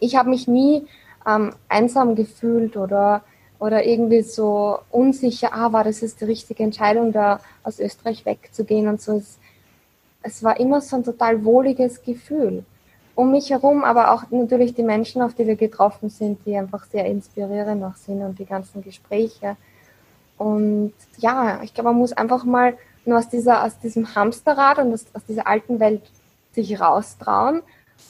[0.00, 0.86] ich habe mich nie
[1.26, 3.22] ähm, einsam gefühlt oder,
[3.58, 8.88] oder irgendwie so unsicher, ah, war das jetzt die richtige Entscheidung, da aus Österreich wegzugehen
[8.88, 9.16] und so.
[9.16, 9.38] Es,
[10.22, 12.64] es war immer so ein total wohliges Gefühl
[13.18, 16.84] um mich herum, aber auch natürlich die Menschen, auf die wir getroffen sind, die einfach
[16.84, 19.56] sehr inspirierend auch sind und die ganzen Gespräche.
[20.36, 24.92] Und ja, ich glaube, man muss einfach mal nur aus dieser, aus diesem Hamsterrad und
[24.92, 26.02] aus, aus dieser alten Welt
[26.52, 27.62] sich raustrauen.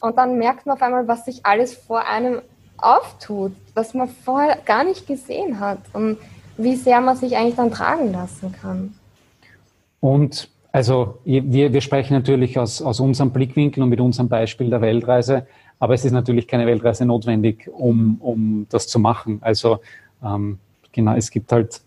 [0.02, 2.42] Und dann merkt man auf einmal, was sich alles vor einem
[2.78, 6.18] auftut, was man vorher gar nicht gesehen hat und
[6.56, 8.94] wie sehr man sich eigentlich dann tragen lassen kann.
[10.00, 14.80] Und also wir, wir sprechen natürlich aus, aus unserem Blickwinkel und mit unserem Beispiel der
[14.80, 15.46] Weltreise,
[15.78, 19.38] aber es ist natürlich keine Weltreise notwendig, um, um das zu machen.
[19.40, 19.80] Also
[20.24, 20.58] ähm,
[20.92, 21.80] genau, es gibt halt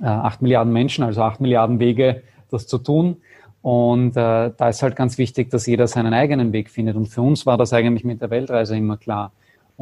[0.00, 3.16] äh, acht Milliarden Menschen, also acht Milliarden Wege, das zu tun.
[3.62, 6.96] Und äh, da ist halt ganz wichtig, dass jeder seinen eigenen Weg findet.
[6.96, 9.32] Und für uns war das eigentlich mit der Weltreise immer klar.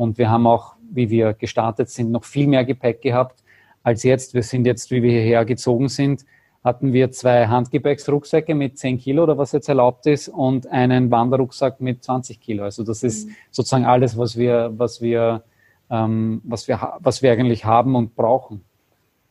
[0.00, 3.44] Und wir haben auch, wie wir gestartet sind, noch viel mehr Gepäck gehabt
[3.82, 4.32] als jetzt.
[4.32, 6.24] Wir sind jetzt, wie wir hierher gezogen sind,
[6.64, 11.82] hatten wir zwei Handgepäcksrucksäcke mit 10 Kilo oder was jetzt erlaubt ist und einen Wanderrucksack
[11.82, 12.64] mit 20 Kilo.
[12.64, 13.32] Also das ist mhm.
[13.50, 15.42] sozusagen alles, was wir, was wir,
[15.90, 18.62] ähm, was wir, was wir eigentlich haben und brauchen.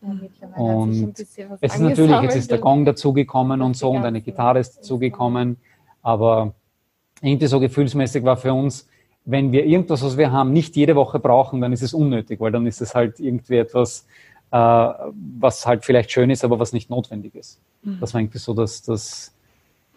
[0.04, 1.38] Ja, und es
[1.74, 5.58] ist natürlich, jetzt ist der Gong dazugekommen und so und eine Gitarre ist dazugekommen,
[6.04, 6.54] aber
[7.24, 8.88] irgendwie so gefühlsmäßig war für uns,
[9.30, 12.52] wenn wir irgendwas, was wir haben, nicht jede Woche brauchen, dann ist es unnötig, weil
[12.52, 14.08] dann ist es halt irgendwie etwas,
[14.52, 17.60] äh, was halt vielleicht schön ist, aber was nicht notwendig ist.
[17.84, 17.98] Mhm.
[18.00, 19.34] Das war irgendwie so, dass das,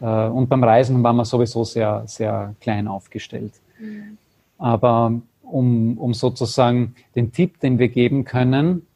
[0.01, 3.55] äh, und beim Reisen waren wir sowieso sehr, sehr klein aufgestellt.
[3.80, 4.18] Mhm.
[4.59, 5.12] Aber
[5.43, 8.87] um, um sozusagen den Tipp, den wir geben können,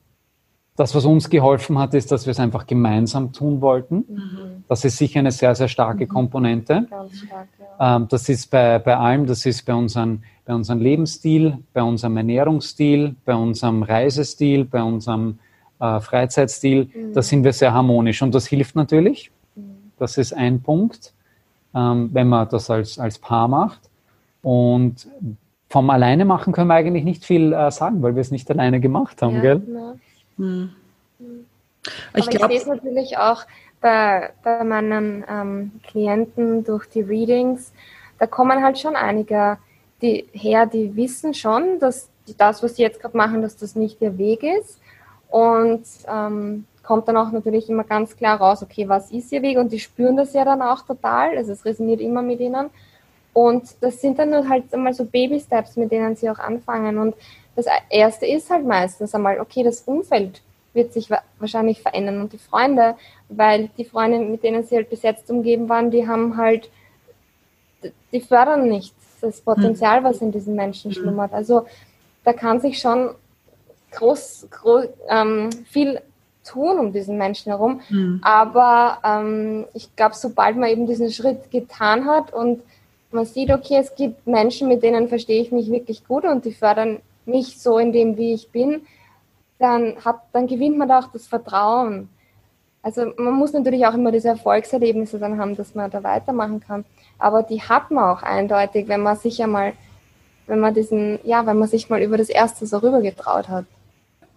[0.76, 4.04] das, was uns geholfen hat, ist, dass wir es einfach gemeinsam tun wollten.
[4.08, 4.55] Mhm.
[4.68, 6.08] Das ist sicher eine sehr, sehr starke mhm.
[6.08, 6.86] Komponente.
[6.90, 7.48] Ganz stark,
[7.78, 7.96] ja.
[7.96, 12.16] ähm, das ist bei, bei allem, das ist bei unserem, bei unserem Lebensstil, bei unserem
[12.16, 15.38] Ernährungsstil, bei unserem Reisestil, bei unserem
[15.80, 17.12] äh, Freizeitstil, mhm.
[17.12, 19.30] da sind wir sehr harmonisch und das hilft natürlich.
[19.54, 19.92] Mhm.
[19.98, 21.12] Das ist ein Punkt,
[21.74, 23.80] ähm, wenn man das als, als Paar macht.
[24.42, 25.08] Und
[25.68, 28.80] vom Alleine machen können wir eigentlich nicht viel äh, sagen, weil wir es nicht alleine
[28.80, 29.60] gemacht haben, ja, gell?
[29.60, 29.94] Genau.
[30.36, 30.70] Mhm.
[32.14, 33.44] Ich, ich sehe es natürlich auch
[33.80, 37.72] bei, bei meinen ähm, Klienten durch die Readings,
[38.18, 39.58] da kommen halt schon einige
[40.02, 44.00] die her, die wissen schon, dass das, was sie jetzt gerade machen, dass das nicht
[44.02, 44.78] ihr Weg ist
[45.30, 49.58] und ähm, kommt dann auch natürlich immer ganz klar raus, okay, was ist ihr Weg?
[49.58, 51.36] Und die spüren das ja dann auch total.
[51.36, 52.70] Also es resoniert immer mit ihnen.
[53.32, 56.96] Und das sind dann nur halt einmal so Baby-Steps, mit denen sie auch anfangen.
[56.98, 57.14] Und
[57.56, 60.40] das erste ist halt meistens einmal, okay, das Umfeld
[60.76, 62.94] wird sich wahrscheinlich verändern und die Freunde,
[63.28, 66.70] weil die Freunde, mit denen sie halt bis jetzt umgeben waren, die haben halt,
[68.12, 71.32] die fördern nicht das Potenzial, was in diesen Menschen schlummert.
[71.32, 71.66] Also
[72.22, 73.10] da kann sich schon
[73.92, 76.00] groß, groß ähm, viel
[76.44, 77.80] tun um diesen Menschen herum.
[77.88, 78.20] Mhm.
[78.22, 82.62] Aber ähm, ich glaube, sobald man eben diesen Schritt getan hat und
[83.10, 86.52] man sieht, okay, es gibt Menschen, mit denen verstehe ich mich wirklich gut und die
[86.52, 88.82] fördern mich so in dem, wie ich bin,
[89.58, 92.08] dann, hat, dann gewinnt man da auch das Vertrauen.
[92.82, 96.84] Also man muss natürlich auch immer diese Erfolgserlebnisse dann haben, dass man da weitermachen kann.
[97.18, 99.72] Aber die hat man auch eindeutig, wenn man sich einmal,
[100.46, 103.64] wenn man diesen, ja, wenn man sich mal über das Erste so rübergetraut hat.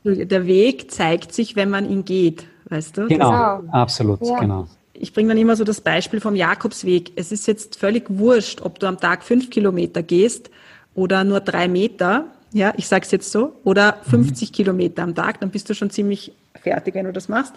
[0.04, 3.08] Der Weg zeigt sich, wenn man ihn geht, weißt du?
[3.08, 4.40] Genau, das, absolut, ja.
[4.40, 4.66] genau.
[4.94, 7.12] Ich bringe dann immer so das Beispiel vom Jakobsweg.
[7.16, 10.50] Es ist jetzt völlig wurscht, ob du am Tag fünf Kilometer gehst
[10.96, 12.26] oder nur drei Meter.
[12.52, 13.54] Ja, ich sage es jetzt so.
[13.64, 14.54] Oder 50 mhm.
[14.54, 17.54] Kilometer am Tag, dann bist du schon ziemlich fertig, wenn du das machst.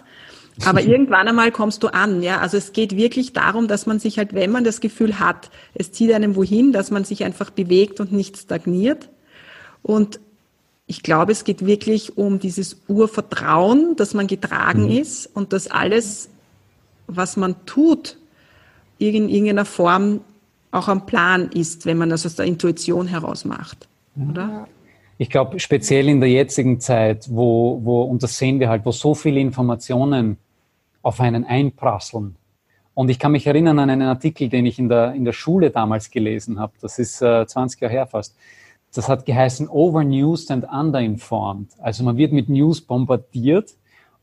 [0.65, 2.39] Aber irgendwann einmal kommst du an, ja.
[2.39, 5.91] Also es geht wirklich darum, dass man sich halt, wenn man das Gefühl hat, es
[5.91, 9.09] zieht einem wohin, dass man sich einfach bewegt und nicht stagniert.
[9.81, 10.19] Und
[10.85, 14.97] ich glaube, es geht wirklich um dieses Urvertrauen, dass man getragen mhm.
[14.97, 16.29] ist und dass alles,
[17.07, 18.17] was man tut,
[18.99, 20.21] in irgendeiner Form
[20.71, 23.87] auch am Plan ist, wenn man das aus der Intuition heraus macht.
[24.29, 24.67] Oder?
[25.17, 28.91] Ich glaube, speziell in der jetzigen Zeit, wo, wo, und das sehen wir halt, wo
[28.91, 30.37] so viele Informationen
[31.01, 32.35] auf einen einprasseln.
[32.95, 35.71] Und ich kann mich erinnern an einen Artikel, den ich in der, in der Schule
[35.71, 36.73] damals gelesen habe.
[36.81, 38.35] Das ist äh, 20 Jahre her fast.
[38.93, 41.69] Das hat geheißen Overnewsed and Underinformed.
[41.79, 43.71] Also man wird mit News bombardiert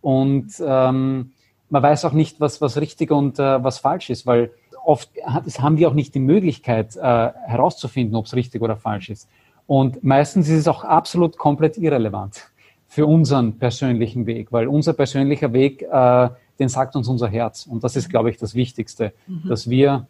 [0.01, 1.33] und ähm,
[1.69, 4.53] man weiß auch nicht, was, was richtig und äh, was falsch ist, weil
[4.85, 9.11] oft hat, haben wir auch nicht die Möglichkeit äh, herauszufinden, ob es richtig oder falsch
[9.11, 9.29] ist.
[9.71, 12.51] Und meistens ist es auch absolut komplett irrelevant
[12.89, 17.67] für unseren persönlichen Weg, weil unser persönlicher Weg, äh, den sagt uns unser Herz.
[17.67, 19.49] Und das ist, glaube ich, das Wichtigste, mhm.
[19.49, 20.09] dass wir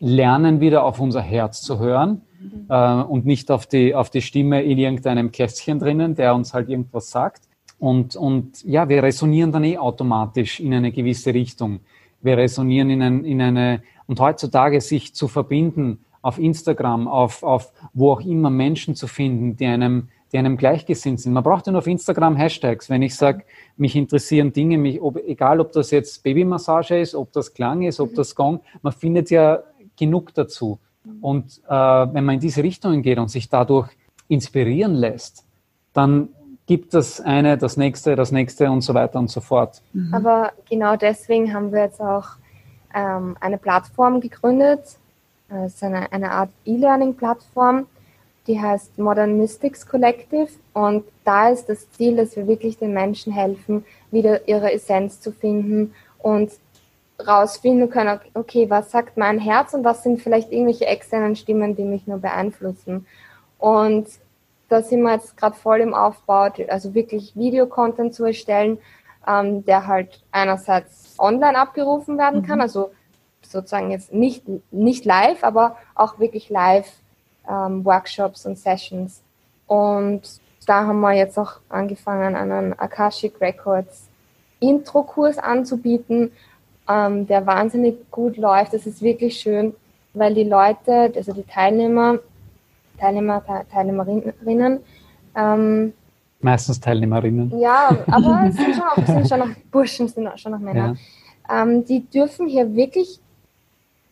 [0.00, 2.64] lernen, wieder auf unser Herz zu hören mhm.
[2.70, 6.70] äh, und nicht auf die, auf die Stimme in irgendeinem Kästchen drinnen, der uns halt
[6.70, 7.42] irgendwas sagt.
[7.78, 11.80] Und, und ja, wir resonieren dann eh automatisch in eine gewisse Richtung.
[12.22, 17.70] Wir resonieren in, ein, in eine, und heutzutage sich zu verbinden auf Instagram, auf, auf
[17.92, 21.34] wo auch immer Menschen zu finden, die einem, die einem gleichgesinnt sind.
[21.34, 22.88] Man braucht ja nur auf Instagram Hashtags.
[22.88, 23.44] Wenn ich sage,
[23.76, 28.00] mich interessieren Dinge, mich, ob, egal ob das jetzt Babymassage ist, ob das Klang ist,
[28.00, 29.64] ob das Gong, man findet ja
[29.98, 30.78] genug dazu.
[31.20, 33.90] Und äh, wenn man in diese Richtungen geht und sich dadurch
[34.26, 35.44] inspirieren lässt,
[35.92, 36.30] dann
[36.64, 39.82] gibt das eine, das nächste, das nächste und so weiter und so fort.
[39.92, 40.14] Mhm.
[40.14, 42.28] Aber genau deswegen haben wir jetzt auch
[42.94, 44.98] ähm, eine Plattform gegründet,
[45.66, 47.86] ist eine, eine Art E-Learning-Plattform,
[48.46, 50.48] die heißt Modern Mystics Collective.
[50.72, 55.32] Und da ist das Ziel, dass wir wirklich den Menschen helfen, wieder ihre Essenz zu
[55.32, 56.52] finden und
[57.24, 61.84] rausfinden können, okay, was sagt mein Herz und was sind vielleicht irgendwelche externen Stimmen, die
[61.84, 63.06] mich nur beeinflussen.
[63.58, 64.08] Und
[64.68, 68.78] da sind wir jetzt gerade voll im Aufbau, also wirklich Videocontent zu erstellen,
[69.26, 72.62] ähm, der halt einerseits online abgerufen werden kann, mhm.
[72.62, 72.90] also
[73.46, 76.90] sozusagen jetzt nicht, nicht live, aber auch wirklich live
[77.48, 79.22] ähm, Workshops und Sessions.
[79.66, 80.22] Und
[80.66, 84.08] da haben wir jetzt auch angefangen, einen Akashic Records
[84.60, 86.30] Intro-Kurs anzubieten,
[86.88, 88.72] ähm, der wahnsinnig gut läuft.
[88.72, 89.74] Das ist wirklich schön,
[90.14, 92.18] weil die Leute, also die Teilnehmer,
[92.98, 94.80] Teilnehmer, Teilnehmerinnen,
[95.36, 95.92] ähm,
[96.40, 97.58] meistens Teilnehmerinnen.
[97.58, 100.96] Ja, aber es sind schon, auch, sind schon noch Burschen, sind schon noch Männer.
[101.48, 101.62] Ja.
[101.62, 103.20] Ähm, die dürfen hier wirklich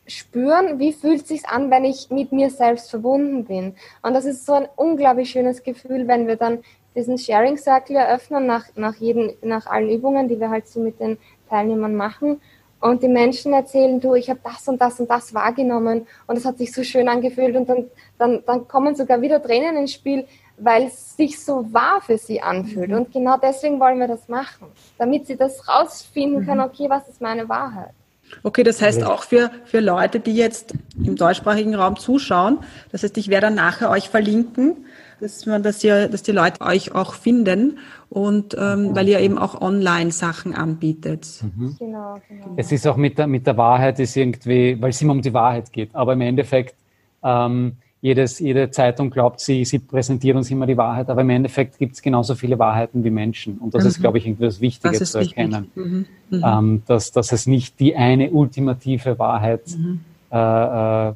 [0.07, 3.75] spüren, wie fühlt es sich an, wenn ich mit mir selbst verbunden bin.
[4.01, 6.59] Und das ist so ein unglaublich schönes Gefühl, wenn wir dann
[6.95, 10.99] diesen Sharing Circle eröffnen nach, nach, jeden, nach allen Übungen, die wir halt so mit
[10.99, 11.17] den
[11.49, 12.41] Teilnehmern machen.
[12.79, 16.43] Und die Menschen erzählen, du, ich habe das und das und das wahrgenommen und es
[16.43, 17.85] hat sich so schön angefühlt und dann,
[18.17, 20.27] dann, dann kommen sogar wieder Tränen ins Spiel,
[20.57, 22.89] weil es sich so wahr für sie anfühlt.
[22.89, 22.95] Mhm.
[22.97, 26.65] Und genau deswegen wollen wir das machen, damit sie das rausfinden können, mhm.
[26.65, 27.93] okay, was ist meine Wahrheit.
[28.41, 32.59] Okay, das heißt auch für, für Leute, die jetzt im deutschsprachigen Raum zuschauen,
[32.91, 34.85] das heißt, ich werde dann nachher euch verlinken,
[35.19, 37.77] dass, man, dass, ihr, dass die Leute euch auch finden
[38.09, 41.27] und ähm, weil ihr eben auch Online-Sachen anbietet.
[41.41, 41.75] Mhm.
[41.79, 42.53] Genau, genau.
[42.57, 45.33] Es ist auch mit der, mit der Wahrheit ist irgendwie, weil es immer um die
[45.33, 46.75] Wahrheit geht, aber im Endeffekt
[47.23, 51.79] ähm, jedes, jede Zeitung glaubt, sie, sie präsentieren uns immer die Wahrheit, aber im Endeffekt
[51.79, 53.59] gibt es genauso viele Wahrheiten wie Menschen.
[53.59, 53.89] Und das mhm.
[53.89, 56.05] ist, glaube ich, irgendwie das Wichtige das zu erkennen, mhm.
[56.29, 56.43] Mhm.
[56.45, 60.01] Ähm, dass, dass es nicht die eine ultimative Wahrheit mhm.
[60.33, 61.13] äh, äh,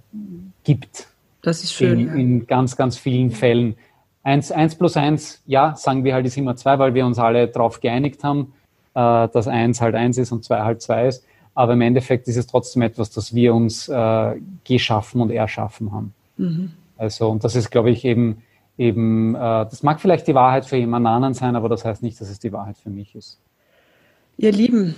[0.63, 1.09] gibt.
[1.41, 1.99] Das ist schön.
[1.99, 3.75] In, in, ganz, ganz vielen Fällen.
[4.23, 7.49] Eins, eins plus eins, ja, sagen wir halt, ist immer zwei, weil wir uns alle
[7.49, 8.53] darauf geeinigt haben,
[8.93, 11.25] äh, dass eins halt eins ist und zwei halt zwei ist.
[11.53, 16.13] Aber im Endeffekt ist es trotzdem etwas, das wir uns äh, geschaffen und erschaffen haben.
[16.37, 16.71] Mhm.
[16.97, 18.43] Also, und das ist, glaube ich, eben,
[18.77, 22.19] eben, äh, das mag vielleicht die Wahrheit für jemand anderen sein, aber das heißt nicht,
[22.19, 23.39] dass es die Wahrheit für mich ist.
[24.37, 24.95] Ihr Lieben,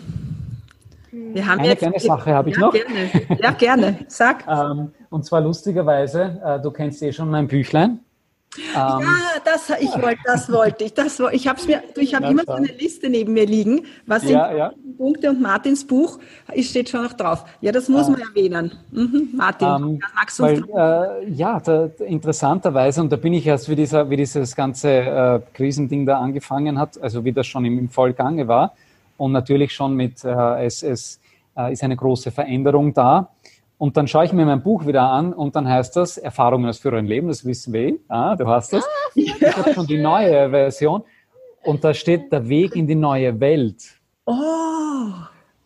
[1.11, 2.73] wir haben Eine jetzt, kleine Sache habe ich ja, noch.
[2.73, 3.11] Gerne.
[3.41, 3.99] Ja, gerne.
[4.07, 4.45] Sag.
[4.49, 7.99] ähm, und zwar lustigerweise, äh, du kennst eh schon mein Büchlein.
[8.57, 8.99] Ähm, ja,
[9.45, 10.93] das, ich wollte, das wollte ich.
[10.93, 14.31] Das, ich habe mir, ich habe immer so eine Liste neben mir liegen, was sind
[14.31, 14.73] ja, ja.
[14.97, 16.17] Punkte und Martins Buch
[16.59, 17.45] steht schon noch drauf.
[17.61, 18.11] Ja, das muss ah.
[18.11, 18.71] man erwähnen.
[18.91, 23.69] Mhm, Martin, ähm, magst du weil, äh, Ja, da, interessanterweise, und da bin ich erst,
[23.69, 27.77] wie, dieser, wie dieses ganze äh, Krisending da angefangen hat, also wie das schon im,
[27.77, 28.73] im Vollgange war,
[29.17, 31.19] und natürlich schon mit, äh, es, es
[31.55, 33.29] äh, ist eine große Veränderung da.
[33.79, 36.79] Und dann schaue ich mir mein Buch wieder an und dann heißt das Erfahrungen aus
[36.79, 37.87] früheren Leben, das wissen wir.
[37.87, 37.99] Eh.
[38.09, 38.83] Ah, du hast das.
[38.83, 41.03] Ah, ich habe schon die neue Version.
[41.63, 43.81] Und da steht der Weg in die neue Welt.
[44.25, 44.35] Oh.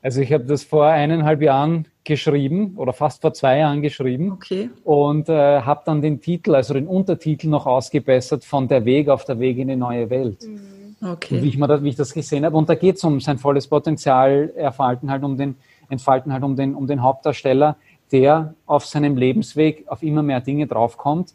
[0.04, 4.34] Also ich habe das vor eineinhalb Jahren geschrieben oder fast vor zwei Jahren geschrieben.
[4.34, 4.70] Okay.
[4.84, 9.26] Und äh, habe dann den Titel, also den Untertitel noch ausgebessert von Der Weg auf
[9.26, 10.44] der Weg in die neue Welt.
[10.44, 10.84] Mhm.
[11.06, 11.42] Okay.
[11.42, 12.56] Wie ich, mir das, wie ich das gesehen habe.
[12.56, 15.56] Und da geht es um sein volles Potenzial, erfalten halt um den,
[15.90, 17.76] entfalten halt um den, um den Hauptdarsteller,
[18.12, 21.34] der auf seinem Lebensweg auf immer mehr Dinge draufkommt,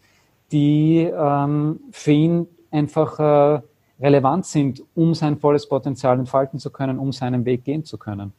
[0.53, 3.61] die ähm, für ihn einfach äh,
[4.01, 8.33] relevant sind, um sein volles Potenzial entfalten zu können, um seinen Weg gehen zu können.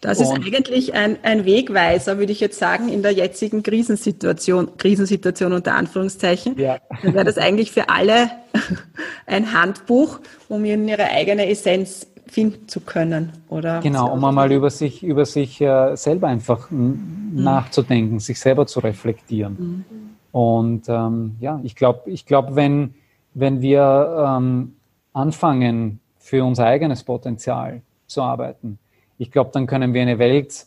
[0.00, 5.52] Das ist eigentlich ein, ein Wegweiser, würde ich jetzt sagen, in der jetzigen Krisensituation, Krisensituation
[5.52, 6.58] unter Anführungszeichen.
[6.58, 6.78] Ja.
[7.02, 8.30] Dann wäre das eigentlich für alle
[9.26, 13.80] ein Handbuch, um in ihre eigene Essenz finden zu können, oder?
[13.80, 17.30] Genau, um einmal über sich, über sich äh, selber einfach mhm.
[17.34, 19.56] nachzudenken, sich selber zu reflektieren.
[19.58, 19.84] Mhm.
[20.32, 22.94] Und ähm, ja, ich glaube, ich glaube, wenn,
[23.34, 24.76] wenn wir ähm,
[25.12, 28.78] anfangen, für unser eigenes Potenzial zu arbeiten,
[29.16, 30.66] ich glaube, dann können wir eine Welt,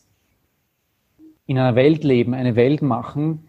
[1.46, 3.48] in einer Welt leben, eine Welt machen,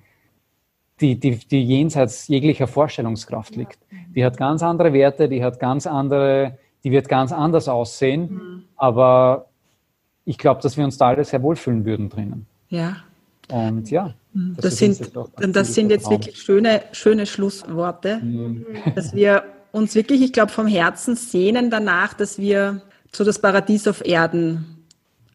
[1.02, 3.80] die, die, die jenseits jeglicher Vorstellungskraft liegt.
[4.16, 8.64] Die hat ganz andere Werte, die hat ganz andere, die wird ganz anders aussehen, mhm.
[8.76, 9.48] aber
[10.26, 12.46] ich glaube, dass wir uns da alle sehr wohlfühlen würden drinnen.
[12.70, 12.98] Ja.
[13.50, 14.14] Und ja.
[14.34, 14.56] Mhm.
[14.56, 18.66] Das, das sind, das sind jetzt wirklich schöne, schöne Schlussworte, mhm.
[18.96, 22.82] dass wir uns wirklich, ich glaube, vom Herzen sehnen danach, dass wir
[23.12, 24.86] so das Paradies auf Erden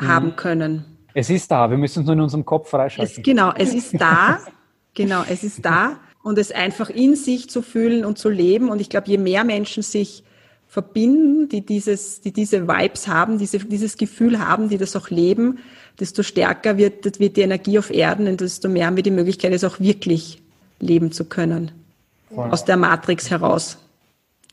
[0.00, 0.08] mhm.
[0.08, 0.84] haben können.
[1.14, 3.16] Es ist da, wir müssen es nur in unserem Kopf freischalten.
[3.16, 4.38] Es, genau, es ist da.
[4.94, 5.96] genau, es ist da.
[6.22, 8.68] Und es einfach in sich zu fühlen und zu leben.
[8.68, 10.22] Und ich glaube, je mehr Menschen sich
[10.68, 15.58] verbinden, die, dieses, die diese Vibes haben, diese, dieses Gefühl haben, die das auch leben,
[15.98, 19.52] desto stärker wird, wird die Energie auf Erden und desto mehr haben wir die Möglichkeit,
[19.52, 20.42] es auch wirklich
[20.78, 21.72] leben zu können.
[22.32, 22.50] Voll.
[22.50, 23.78] Aus der Matrix heraus.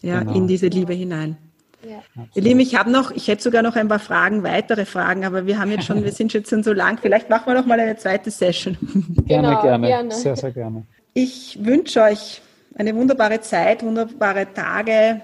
[0.01, 0.33] Ja, genau.
[0.33, 1.37] in diese Liebe hinein.
[1.83, 1.97] Ja.
[2.33, 5.45] Ihr Lieben, ich habe noch, ich hätte sogar noch ein paar Fragen, weitere Fragen, aber
[5.45, 6.97] wir haben jetzt schon, wir sind jetzt schon so lang.
[6.99, 8.77] Vielleicht machen wir noch mal eine zweite Session.
[9.27, 10.83] Gerne, genau, gerne, gerne, sehr, sehr gerne.
[11.13, 12.41] Ich wünsche euch
[12.75, 15.21] eine wunderbare Zeit, wunderbare Tage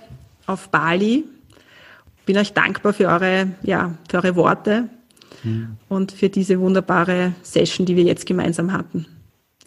[0.47, 1.25] auf Bali.
[2.25, 4.89] Bin euch dankbar für eure, ja, für eure Worte
[5.43, 5.77] mhm.
[5.89, 9.05] und für diese wunderbare Session, die wir jetzt gemeinsam hatten.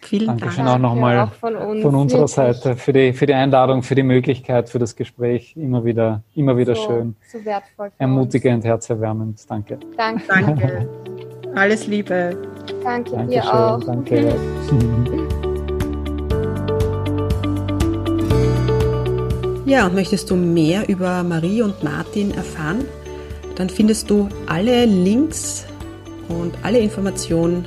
[0.04, 0.76] Vielen Dankeschön Dank.
[0.76, 2.34] auch nochmal ja, von, uns, von, unserer wirklich.
[2.34, 5.56] Seite für die, für die Einladung, für die Möglichkeit, für das Gespräch.
[5.56, 7.16] Immer wieder, immer wieder so, schön.
[7.32, 7.90] So wertvoll.
[7.96, 8.64] Ermutigend, uns.
[8.66, 9.40] herzerwärmend.
[9.48, 9.78] Danke.
[9.96, 10.24] Danke.
[10.28, 10.88] Danke.
[11.54, 12.36] Alles Liebe.
[12.82, 13.28] Danke Dankeschön.
[13.28, 13.82] dir auch.
[13.82, 14.36] Danke.
[19.66, 22.84] Ja, und möchtest du mehr über Marie und Martin erfahren?
[23.56, 25.64] Dann findest du alle Links
[26.28, 27.64] und alle Informationen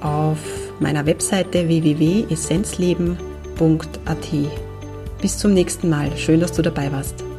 [0.00, 0.38] auf
[0.80, 4.28] meiner Webseite www.essenzleben.at.
[5.22, 6.14] Bis zum nächsten Mal.
[6.16, 7.29] Schön, dass du dabei warst.